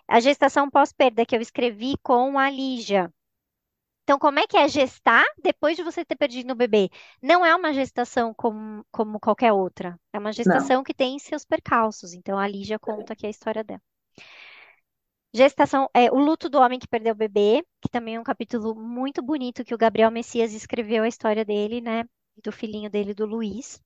[0.07, 3.11] A gestação pós-perda que eu escrevi com a Lígia.
[4.03, 6.89] Então, como é que é gestar depois de você ter perdido o bebê?
[7.22, 9.99] Não é uma gestação como, como qualquer outra.
[10.14, 10.72] É uma Não.
[10.72, 12.14] gestação que tem seus percalços.
[12.14, 13.82] Então, a Lígia conta aqui a história dela.
[15.34, 18.73] Gestação, é, o luto do homem que perdeu o bebê, que também é um capítulo
[18.75, 22.05] muito bonito que o Gabriel Messias escreveu a história dele, né?
[22.43, 23.81] Do filhinho dele, do Luiz.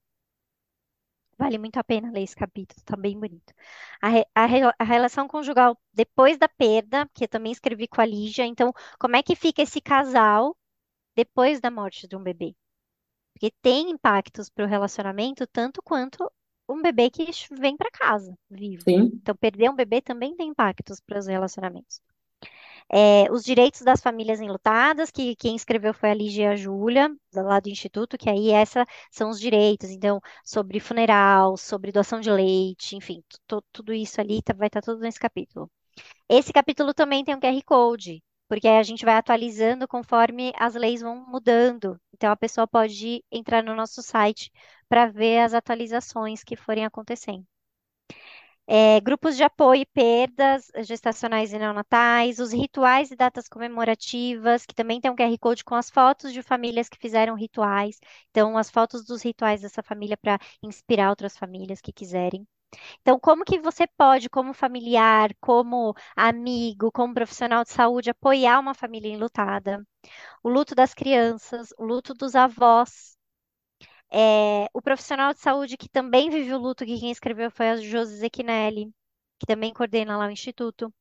[1.39, 3.53] Vale muito a pena ler esse capítulo, tá bem bonito.
[4.01, 8.45] A, a a relação conjugal depois da perda, que eu também escrevi com a Lígia.
[8.45, 10.57] Então, como é que fica esse casal
[11.15, 12.55] depois da morte de um bebê.
[13.33, 16.31] Porque tem impactos para o relacionamento tanto quanto
[16.69, 18.85] um bebê que vem para casa vivo.
[18.87, 19.21] Sim.
[19.21, 22.01] Então, perder um bebê também tem impactos para os relacionamentos.
[22.91, 27.09] É, os direitos das famílias enlutadas, que quem escreveu foi a Lígia e a Júlia,
[27.33, 32.31] lá do Instituto, que aí essa são os direitos, então, sobre funeral, sobre doação de
[32.31, 33.23] leite, enfim,
[33.73, 35.69] tudo isso ali tá- vai estar tudo nesse capítulo.
[36.29, 41.01] Esse capítulo também tem um QR Code, porque a gente vai atualizando conforme as leis
[41.01, 41.99] vão mudando.
[42.13, 44.51] Então, a pessoa pode entrar no nosso site
[44.89, 47.45] para ver as atualizações que forem acontecendo.
[48.69, 54.75] É, grupos de apoio e perdas gestacionais e neonatais, os rituais e datas comemorativas, que
[54.75, 57.97] também tem um QR Code com as fotos de famílias que fizeram rituais.
[58.29, 62.45] Então, as fotos dos rituais dessa família para inspirar outras famílias que quiserem.
[63.01, 68.73] Então, como que você pode, como familiar, como amigo, como profissional de saúde, apoiar uma
[68.73, 69.85] família enlutada?
[70.43, 73.16] O luto das crianças, o luto dos avós,
[74.11, 77.77] é, o profissional de saúde que também vive o luto, que quem escreveu foi a
[77.77, 78.91] Josi Zecchinelli,
[79.39, 80.93] que também coordena lá o Instituto.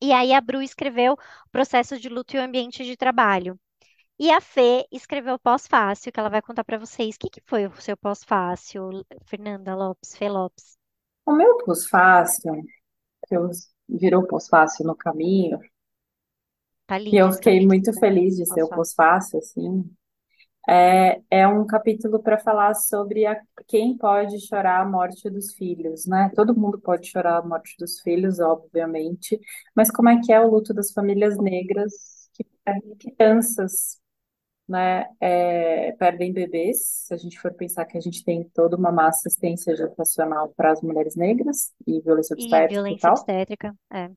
[0.00, 3.58] E aí a Bru escreveu o processo de luto e o ambiente de trabalho.
[4.18, 7.16] E a Fê escreveu o pós-fácil, que ela vai contar para vocês.
[7.16, 10.76] O que, que foi o seu pós-fácil, Fernanda Lopes, Fê Lopes?
[11.24, 12.62] O meu pós-fácil,
[13.26, 13.48] que eu
[13.88, 15.58] virou pós-fácil no caminho,
[16.86, 19.90] Tá e lindo eu fiquei muito feliz de ser o pós-fácil, assim,
[20.68, 26.06] É, é um capítulo para falar sobre a- quem pode chorar a morte dos filhos,
[26.06, 26.30] né?
[26.36, 29.40] Todo mundo pode chorar a morte dos filhos, obviamente,
[29.74, 31.92] mas como é que é o luto das famílias negras
[32.34, 33.98] que perdem crianças,
[34.68, 35.06] né?
[35.20, 36.78] É, perdem bebês.
[37.06, 40.72] Se a gente for pensar que a gente tem toda uma má assistência gestacional para
[40.72, 43.30] as mulheres negras e violência E obstétrica e violência tal.
[43.32, 44.10] obstétrica, é.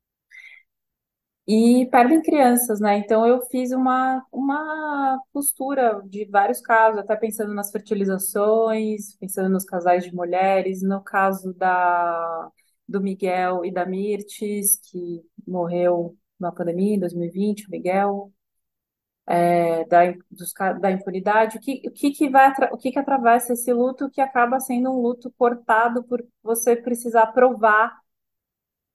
[1.48, 2.98] E perdem crianças, né?
[2.98, 9.64] Então eu fiz uma, uma costura de vários casos, até pensando nas fertilizações, pensando nos
[9.64, 12.50] casais de mulheres, no caso da,
[12.88, 18.34] do Miguel e da Mirtes, que morreu na pandemia em 2020, o Miguel,
[19.28, 23.54] é, da, dos da impunidade, o que, o que, que vai, o que, que atravessa
[23.54, 27.96] esse luto que acaba sendo um luto cortado por você precisar provar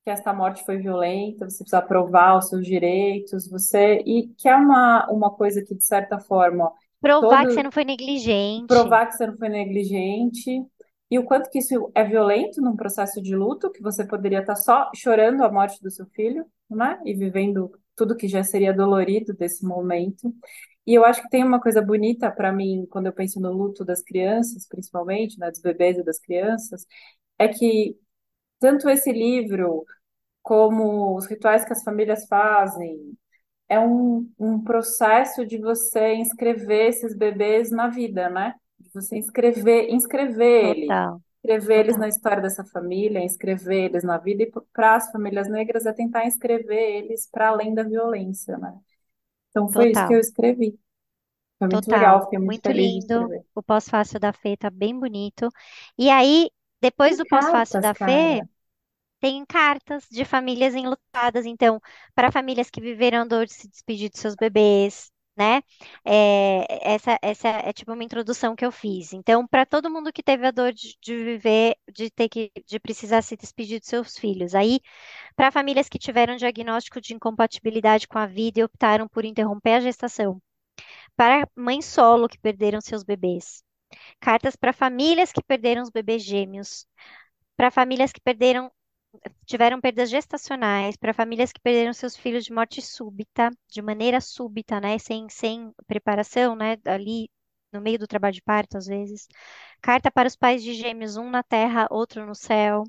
[0.04, 4.56] que esta morte foi violenta, você precisa provar os seus direitos, você e que é
[4.56, 8.66] uma, uma coisa que de certa forma Provar que você todo não foi negligente.
[8.66, 10.50] provar que você não foi negligente
[11.10, 14.54] e o quanto que isso é violento num processo de luto, que você poderia estar
[14.56, 17.00] só chorando a morte do seu filho, né?
[17.04, 20.32] E vivendo tudo que já seria dolorido desse momento.
[20.86, 23.84] E eu acho que tem uma coisa bonita para mim quando eu penso no luto
[23.84, 26.86] das crianças, principalmente, né, dos bebês e das crianças,
[27.38, 27.96] é que
[28.60, 29.84] tanto esse livro
[30.42, 33.14] como os rituais que as famílias fazem.
[33.68, 38.54] É um, um processo de você inscrever esses bebês na vida, né?
[38.78, 44.04] De você inscrever, inscrever ele, Total, inscrever eles total, na história dessa família, inscrever eles
[44.04, 48.58] na vida, e para as famílias negras é tentar inscrever eles para além da violência,
[48.58, 48.74] né?
[49.50, 50.78] Então foi isso que total, eu escrevi.
[51.58, 52.24] Foi muito legal, total.
[52.24, 53.32] fiquei muito Muito feliz de lindo.
[53.38, 53.44] escrever.
[53.54, 55.48] O pós-fácil da Fê tá bem bonito.
[55.98, 56.50] E aí,
[56.80, 58.48] depois do pós-fácil cartas, da Fê, cara.
[59.20, 61.46] tem cartas de famílias enlutadas.
[61.46, 61.80] Então,
[62.14, 65.62] para famílias que viveram a dor de se despedir dos seus bebês, né?
[66.04, 69.12] É, essa, essa é tipo uma introdução que eu fiz.
[69.12, 72.80] Então, para todo mundo que teve a dor de, de viver, de ter que, de
[72.80, 74.54] precisar se despedir dos seus filhos.
[74.54, 74.80] Aí,
[75.36, 79.80] para famílias que tiveram diagnóstico de incompatibilidade com a vida e optaram por interromper a
[79.80, 80.40] gestação.
[81.16, 83.62] Para mães solo que perderam seus bebês.
[84.20, 86.86] Cartas para famílias que perderam os bebês gêmeos.
[87.56, 88.70] Para famílias que perderam
[89.46, 94.80] tiveram perdas gestacionais, para famílias que perderam seus filhos de morte súbita, de maneira súbita,
[94.80, 97.30] né, sem, sem preparação, né, ali
[97.72, 99.26] no meio do trabalho de parto, às vezes.
[99.80, 102.84] Carta para os pais de gêmeos, um na terra, outro no céu.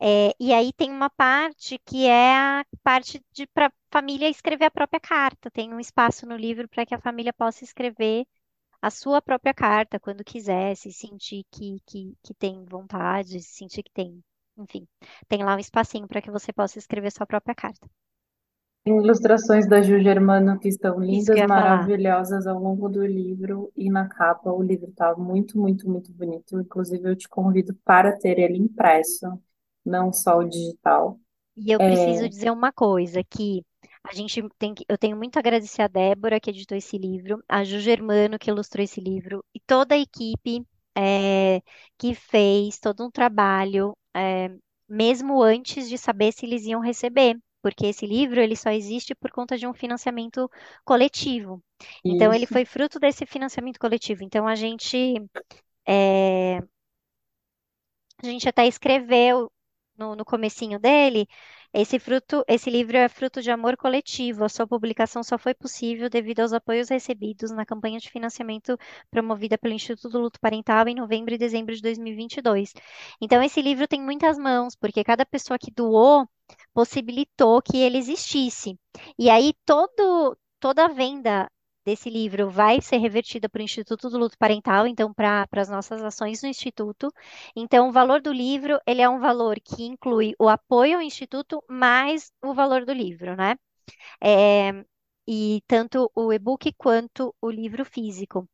[0.00, 4.66] É, e aí tem uma parte que é a parte de para a família escrever
[4.66, 5.50] a própria carta.
[5.50, 8.26] Tem um espaço no livro para que a família possa escrever
[8.82, 13.82] a sua própria carta quando quiser, se sentir que, que, que tem vontade, se sentir
[13.82, 14.22] que tem,
[14.56, 14.86] enfim,
[15.28, 17.88] tem lá um espacinho para que você possa escrever sua própria carta.
[18.84, 21.46] Tem ilustrações da Ju Germano que estão que lindas, falar.
[21.46, 26.58] maravilhosas ao longo do livro e na capa o livro está muito, muito, muito bonito.
[26.60, 29.26] Inclusive, eu te convido para ter ele impresso,
[29.84, 31.18] não só o digital.
[31.56, 33.64] E eu preciso É, dizer uma coisa, que
[34.08, 37.42] a gente tem que, eu tenho muito a agradecer a Débora, que editou esse livro,
[37.48, 40.62] a Ju Germano, que ilustrou esse livro, e toda a equipe
[40.96, 41.60] é,
[41.98, 44.50] que fez todo um trabalho, é,
[44.88, 47.36] mesmo antes de saber se eles iam receber.
[47.62, 50.48] porque esse livro ele só existe por conta de um financiamento
[50.84, 51.60] coletivo.
[52.08, 54.22] Então, ele foi fruto desse financiamento coletivo.
[54.24, 54.96] Então, a gente,
[55.86, 56.60] é,
[58.22, 59.50] a gente até escreveu
[59.96, 61.26] no, no comecinho dele,
[61.72, 64.44] esse fruto, esse livro é fruto de amor coletivo.
[64.44, 68.78] A sua publicação só foi possível devido aos apoios recebidos na campanha de financiamento
[69.10, 72.72] promovida pelo Instituto Luto Parental em novembro e dezembro de 2022.
[73.20, 76.28] Então, esse livro tem muitas mãos, porque cada pessoa que doou
[76.72, 78.78] possibilitou que ele existisse.
[79.18, 81.50] E aí, todo, toda a venda
[81.86, 86.02] desse livro vai ser revertida para o Instituto do Luto Parental, então para as nossas
[86.02, 87.10] ações no Instituto.
[87.56, 91.62] Então, o valor do livro, ele é um valor que inclui o apoio ao Instituto
[91.68, 93.56] mais o valor do livro, né?
[94.22, 94.72] É,
[95.28, 98.48] e tanto o e-book quanto o livro físico.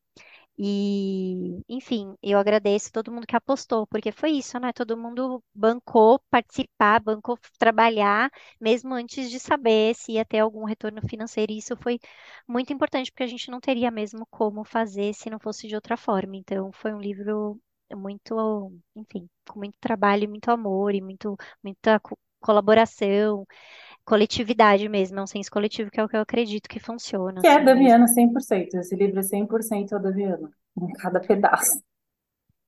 [0.64, 4.72] E, enfim, eu agradeço todo mundo que apostou, porque foi isso, né?
[4.72, 11.00] Todo mundo bancou participar, bancou trabalhar, mesmo antes de saber se ia ter algum retorno
[11.08, 11.50] financeiro.
[11.52, 11.98] E isso foi
[12.46, 15.96] muito importante, porque a gente não teria mesmo como fazer se não fosse de outra
[15.96, 16.36] forma.
[16.36, 17.60] Então, foi um livro
[17.94, 23.46] muito, enfim, com muito trabalho, muito amor e muito, muita co- colaboração,
[24.04, 27.46] coletividade mesmo, é um senso coletivo que é o que eu acredito que funciona, Que
[27.48, 27.64] é mesmo.
[27.64, 28.74] Damiana 100%.
[28.76, 30.50] Esse livro é 100% a Damiana,
[30.80, 31.82] em cada pedaço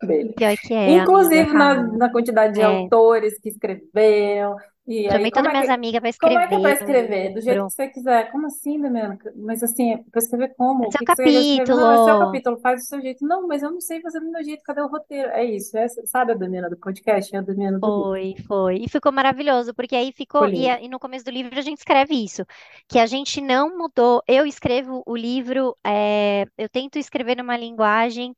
[0.03, 0.35] dele.
[0.37, 4.57] Pior que é, amiga, Inclusive na, na quantidade de É, autores que escreveram.
[4.87, 7.05] E aí, chamei todas é minhas que, amigas para como é que é para escrever
[7.05, 7.35] escrever?
[7.35, 8.30] Do jeito que você quiser.
[8.30, 9.18] Como assim, Damiana?
[9.37, 10.89] Mas assim, para escrever como?
[10.89, 11.68] O Seu que escrever?
[11.68, 12.18] Não, é seu capítulo.
[12.18, 13.26] capítulo, faz do seu jeito.
[13.26, 14.62] Não, mas eu não sei fazer do meu jeito.
[14.62, 15.28] Cadê o roteiro?
[15.30, 15.76] É isso.
[15.76, 17.35] É, sabe a Damiana do podcast?
[17.35, 18.05] É a Damiana do livro.
[18.05, 18.76] Foi, foi.
[18.78, 20.49] E ficou maravilhoso, porque aí Ficou.
[20.49, 22.45] E, e no começo do livro a gente escreve isso,
[22.89, 24.22] que a gente não mudou.
[24.26, 28.35] Eu escrevo o livro, é, eu tento escrever numa linguagem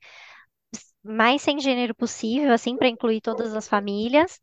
[1.03, 4.41] mais sem gênero possível, assim, para incluir todas as famílias.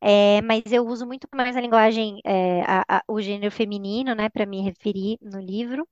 [0.00, 4.28] É, mas eu uso muito mais a linguagem, é, a- a- o gênero feminino, né,
[4.30, 5.86] para me referir no livro.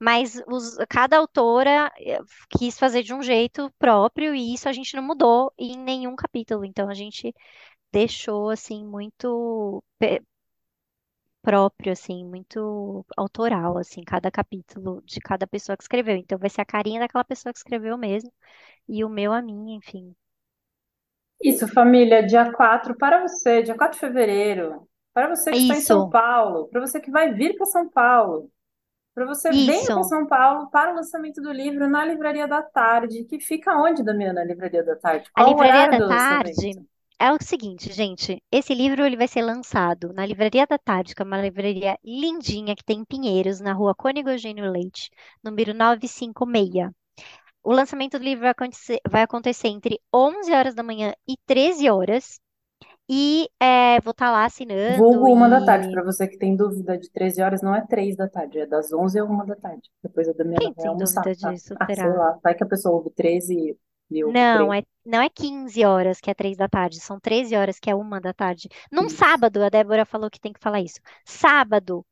[0.00, 2.20] Mas os- cada autora eh,
[2.58, 6.64] quis fazer de um jeito próprio e isso a gente não mudou em nenhum capítulo.
[6.64, 7.34] Então a gente
[7.92, 9.82] deixou assim muito
[11.42, 16.16] próprio, assim, muito autoral, assim, cada capítulo de cada pessoa que escreveu.
[16.16, 18.32] Então vai ser a carinha daquela pessoa que escreveu mesmo
[18.88, 20.14] e o meu a minha, enfim.
[21.42, 24.86] Isso, família, dia 4 para você, dia 4 de fevereiro.
[25.12, 27.88] Para você que está em São Isso, Paulo, para você que vai vir para São
[27.88, 28.50] Paulo.
[29.14, 30.04] Para você venha para isso.
[30.04, 34.42] São Paulo para o lançamento do livro na Livraria da Tarde, que fica onde, Damiana,
[34.42, 35.30] a Livraria da Tarde?
[35.34, 36.86] A Qual o Livraria horário da do Tarde lançamento?
[37.18, 38.42] é o seguinte, gente.
[38.50, 42.74] Esse livro ele vai ser lançado na Livraria da Tarde, que é uma livraria lindinha
[42.76, 45.10] que tem em Pinheiros, na rua Cônego Eugênio Leite,
[45.42, 46.99] número 956.
[47.62, 51.88] O lançamento do livro vai acontecer, vai acontecer entre 11 horas da manhã e 13
[51.90, 52.40] horas.
[53.10, 56.54] E é, vou estar lá assinando Vulgo uma da tarde, e para você que tem
[56.56, 59.54] dúvida de 13 horas, não é 3 da tarde, é das 11 a uma da
[59.56, 59.88] tarde.
[60.02, 61.54] Depois a Damiana quem vai tem almoçar, dúvida tá?
[61.54, 63.78] disso, Ah, sei lá, vai que a pessoa ouve 13 e
[64.12, 64.74] e ouve Não, 3.
[64.74, 67.94] é, não é 15 horas que é 3 da tarde, são 13 horas que é
[67.94, 68.68] uma da tarde.
[68.92, 69.10] Num Isso.
[69.10, 71.00] sábado, a Débora falou que tem que falar isso.
[71.24, 72.04] Sábado,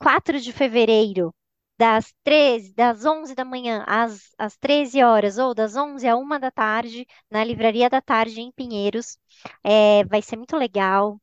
[0.00, 1.34] 4 de fevereiro,
[1.78, 6.38] das 13, das 11 da manhã às, às 13 horas, ou das 11 à 1
[6.40, 9.18] da tarde, na Livraria da Tarde, em Pinheiros.
[9.64, 11.20] É, vai ser muito legal.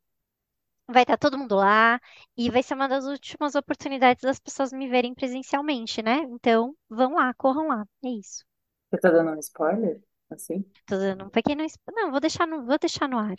[0.88, 2.00] Vai estar todo mundo lá
[2.38, 6.20] e vai ser uma das últimas oportunidades das pessoas me verem presencialmente, né?
[6.20, 7.86] Então, vão lá, corram lá.
[8.06, 8.46] É isso.
[8.90, 10.02] Você tá dando um spoiler?
[10.30, 10.66] Assim?
[10.86, 11.68] Tô dando um pequeno.
[11.70, 13.36] spo- Não, vou deixar no, vou deixar no ar.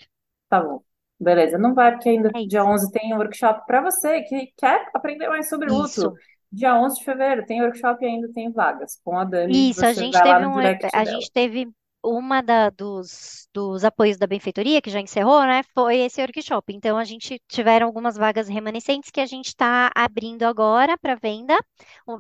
[0.48, 0.82] Tá bom.
[1.18, 2.64] Beleza, não vai, porque ainda É dia isso.
[2.64, 6.12] 11 tem um workshop para você que quer aprender mais sobre luto.
[6.55, 9.00] Dia 11 de fevereiro tem workshop e ainda tem vagas.
[9.05, 11.05] Com a Dani, Isso, a gente vai lá teve no um, direct a dela.
[11.05, 11.68] gente teve
[12.07, 15.62] uma da, dos, dos apoios da benfeitoria, que já encerrou, né?
[15.74, 16.70] Foi esse workshop.
[16.74, 21.57] Então, a gente tiveram algumas vagas remanescentes que a gente está abrindo agora para venda,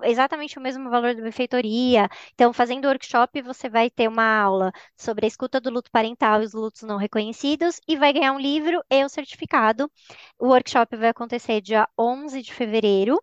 [0.04, 2.08] exatamente o mesmo valor da benfeitoria.
[2.32, 6.40] Então, fazendo o workshop, você vai ter uma aula sobre a escuta do luto parental
[6.42, 9.90] e os lutos não reconhecidos e vai ganhar um livro e o certificado.
[10.38, 13.20] O workshop vai acontecer dia 11 de fevereiro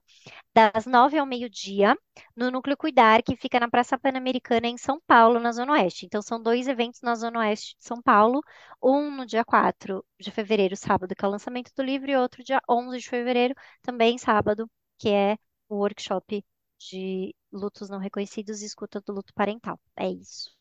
[0.53, 1.95] das nove ao meio-dia,
[2.35, 6.05] no Núcleo Cuidar, que fica na Praça Pan-Americana, em São Paulo, na Zona Oeste.
[6.05, 8.41] Então, são dois eventos na Zona Oeste de São Paulo,
[8.81, 12.43] um no dia 4 de fevereiro, sábado, que é o lançamento do livro, e outro
[12.43, 15.37] dia 11 de fevereiro, também sábado, que é
[15.69, 16.43] o workshop
[16.79, 19.79] de lutos não reconhecidos e escuta do luto parental.
[19.95, 20.51] É isso.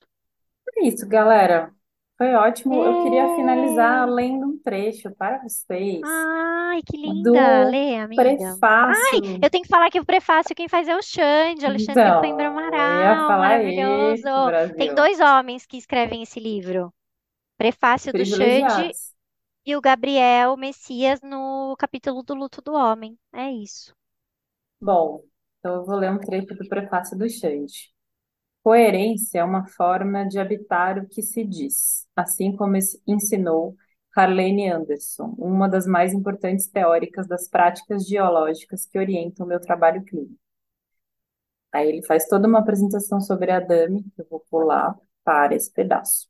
[0.76, 1.74] É isso, galera.
[2.20, 2.84] Foi ótimo.
[2.84, 4.06] Eu queria finalizar É.
[4.08, 7.30] lendo um trecho para vocês Ai, que linda!
[7.32, 8.60] do Lê, amiga.
[8.64, 9.20] prefácio.
[9.42, 12.46] Eu tenho que falar que o prefácio quem faz é o Xande, Alexandre Então, Coimbra
[12.92, 14.54] eu ia Amaral, falar isso, maravilhoso.
[14.76, 14.94] Tem Brasil.
[14.94, 16.92] dois homens que escrevem esse livro.
[17.58, 19.14] Prefácio do Xande Privilegiados.
[19.66, 23.18] E o Gabriel Messias no capítulo do luto do homem.
[23.32, 23.94] É isso.
[24.80, 25.24] Bom,
[25.58, 27.90] então eu vou ler um trecho do prefácio do Xande.
[28.62, 33.76] Coerência é uma forma de habitar o que se diz, assim como ensinou
[34.14, 40.04] Harlene Anderson, uma das mais importantes teóricas das práticas geológicas que orientam o meu trabalho
[40.04, 40.38] clínico.
[41.72, 45.72] Aí ele faz toda uma apresentação sobre a Dami, que eu vou pular para esse
[45.72, 46.28] pedaço.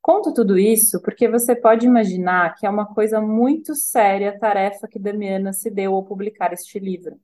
[0.00, 4.88] Conto tudo isso porque você pode imaginar que é uma coisa muito séria a tarefa
[4.88, 7.20] que Damiana se deu ao publicar este livro.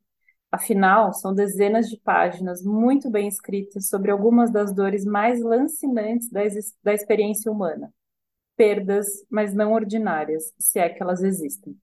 [0.53, 6.43] Afinal, são dezenas de páginas muito bem escritas sobre algumas das dores mais lancinantes da,
[6.85, 7.91] da experiência humana.
[8.55, 11.75] Perdas, mas não ordinárias, se é que elas existem.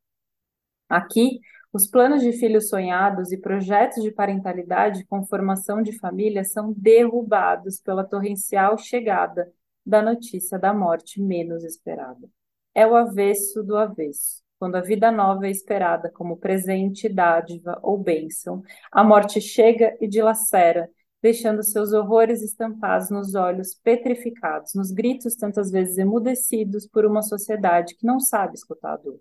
[0.88, 1.40] Aqui,
[1.74, 7.80] os planos de filhos sonhados e projetos de parentalidade com formação de família são derrubados
[7.82, 9.52] pela torrencial chegada
[9.84, 12.30] da notícia da morte menos esperada.
[12.76, 14.44] É o avesso do avesso.
[14.60, 20.08] Quando a vida nova é esperada como presente, dádiva ou bênção, a morte chega e
[20.08, 20.90] dilacera,
[21.22, 27.96] deixando seus horrores estampados nos olhos petrificados, nos gritos tantas vezes emudecidos por uma sociedade
[27.96, 29.20] que não sabe escutar a dor.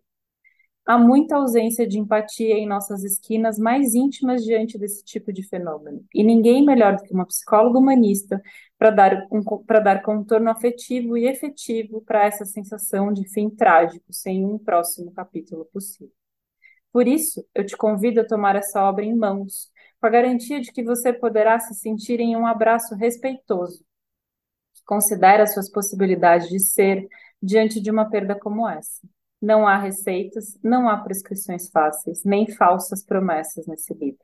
[0.88, 6.02] Há muita ausência de empatia em nossas esquinas mais íntimas diante desse tipo de fenômeno.
[6.14, 8.40] E ninguém melhor do que uma psicóloga humanista
[8.78, 9.42] para dar, um,
[9.84, 15.66] dar contorno afetivo e efetivo para essa sensação de fim trágico, sem um próximo capítulo
[15.66, 16.10] possível.
[16.90, 19.70] Por isso, eu te convido a tomar essa obra em mãos,
[20.00, 23.84] com a garantia de que você poderá se sentir em um abraço respeitoso,
[24.72, 27.06] que considera suas possibilidades de ser
[27.42, 29.06] diante de uma perda como essa.
[29.40, 34.22] Não há receitas, não há prescrições fáceis, nem falsas promessas nesse livro.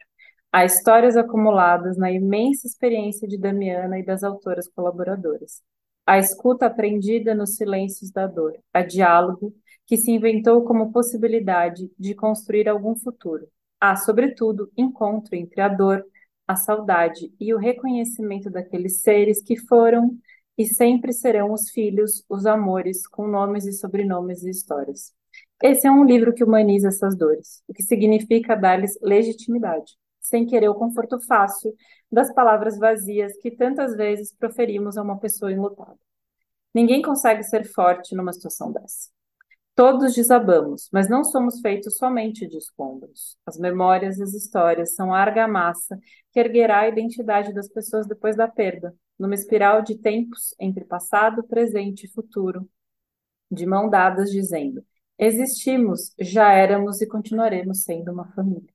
[0.53, 5.62] Há histórias acumuladas na imensa experiência de Damiana e das autoras colaboradoras.
[6.07, 9.55] A escuta aprendida nos silêncios da dor, a diálogo
[9.87, 13.47] que se inventou como possibilidade de construir algum futuro.
[13.81, 16.05] Há, sobretudo, encontro entre a dor,
[16.47, 20.17] a saudade e o reconhecimento daqueles seres que foram
[20.57, 25.13] e sempre serão os filhos, os amores, com nomes e sobrenomes e histórias.
[25.63, 30.69] Esse é um livro que humaniza essas dores, o que significa dar-lhes legitimidade, sem querer
[30.69, 31.75] o conforto fácil
[32.11, 35.99] das palavras vazias que tantas vezes proferimos a uma pessoa enlutada.
[36.75, 39.14] Ninguém consegue ser forte numa situação dessa.
[39.75, 43.37] Todos desabamos, mas não somos feitos somente de escombros.
[43.45, 45.99] As memórias e as histórias são a argamassa
[46.33, 51.43] que erguerá a identidade das pessoas depois da perda, numa espiral de tempos entre passado,
[51.43, 52.68] presente e futuro,
[53.51, 54.85] de mão dadas, dizendo:
[55.18, 58.72] Existimos, já éramos e continuaremos sendo uma família.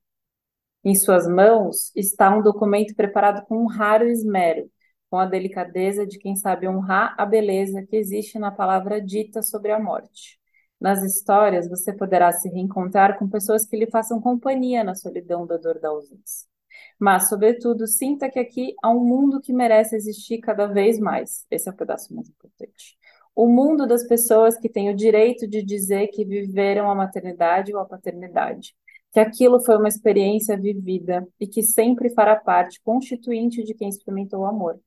[0.84, 4.70] Em suas mãos está um documento preparado com um raro esmero,
[5.08, 9.72] com a delicadeza de quem sabe honrar a beleza que existe na palavra dita sobre
[9.72, 10.39] a morte.
[10.80, 15.58] Nas histórias, você poderá se reencontrar com pessoas que lhe façam companhia na solidão da
[15.58, 16.48] dor da ausência.
[16.98, 21.46] Mas, sobretudo, sinta que aqui há um mundo que merece existir cada vez mais.
[21.50, 22.96] Esse é o pedaço mais importante.
[23.34, 27.80] O mundo das pessoas que têm o direito de dizer que viveram a maternidade ou
[27.80, 28.74] a paternidade,
[29.12, 34.40] que aquilo foi uma experiência vivida e que sempre fará parte constituinte de quem experimentou
[34.40, 34.80] o amor.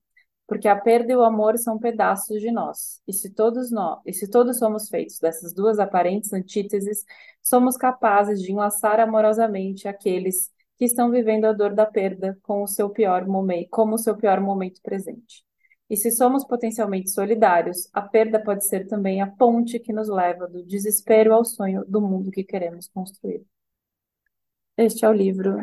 [0.53, 3.01] Porque a perda e o amor são pedaços de nós.
[3.07, 7.03] E se todos nós, e se todos somos feitos dessas duas aparentes antíteses,
[7.41, 12.67] somos capazes de enlaçar amorosamente aqueles que estão vivendo a dor da perda com o
[12.67, 15.43] seu pior momento, como o seu pior momento presente.
[15.89, 20.47] E se somos potencialmente solidários, a perda pode ser também a ponte que nos leva
[20.47, 23.43] do desespero ao sonho do mundo que queremos construir.
[24.77, 25.57] Este é o livro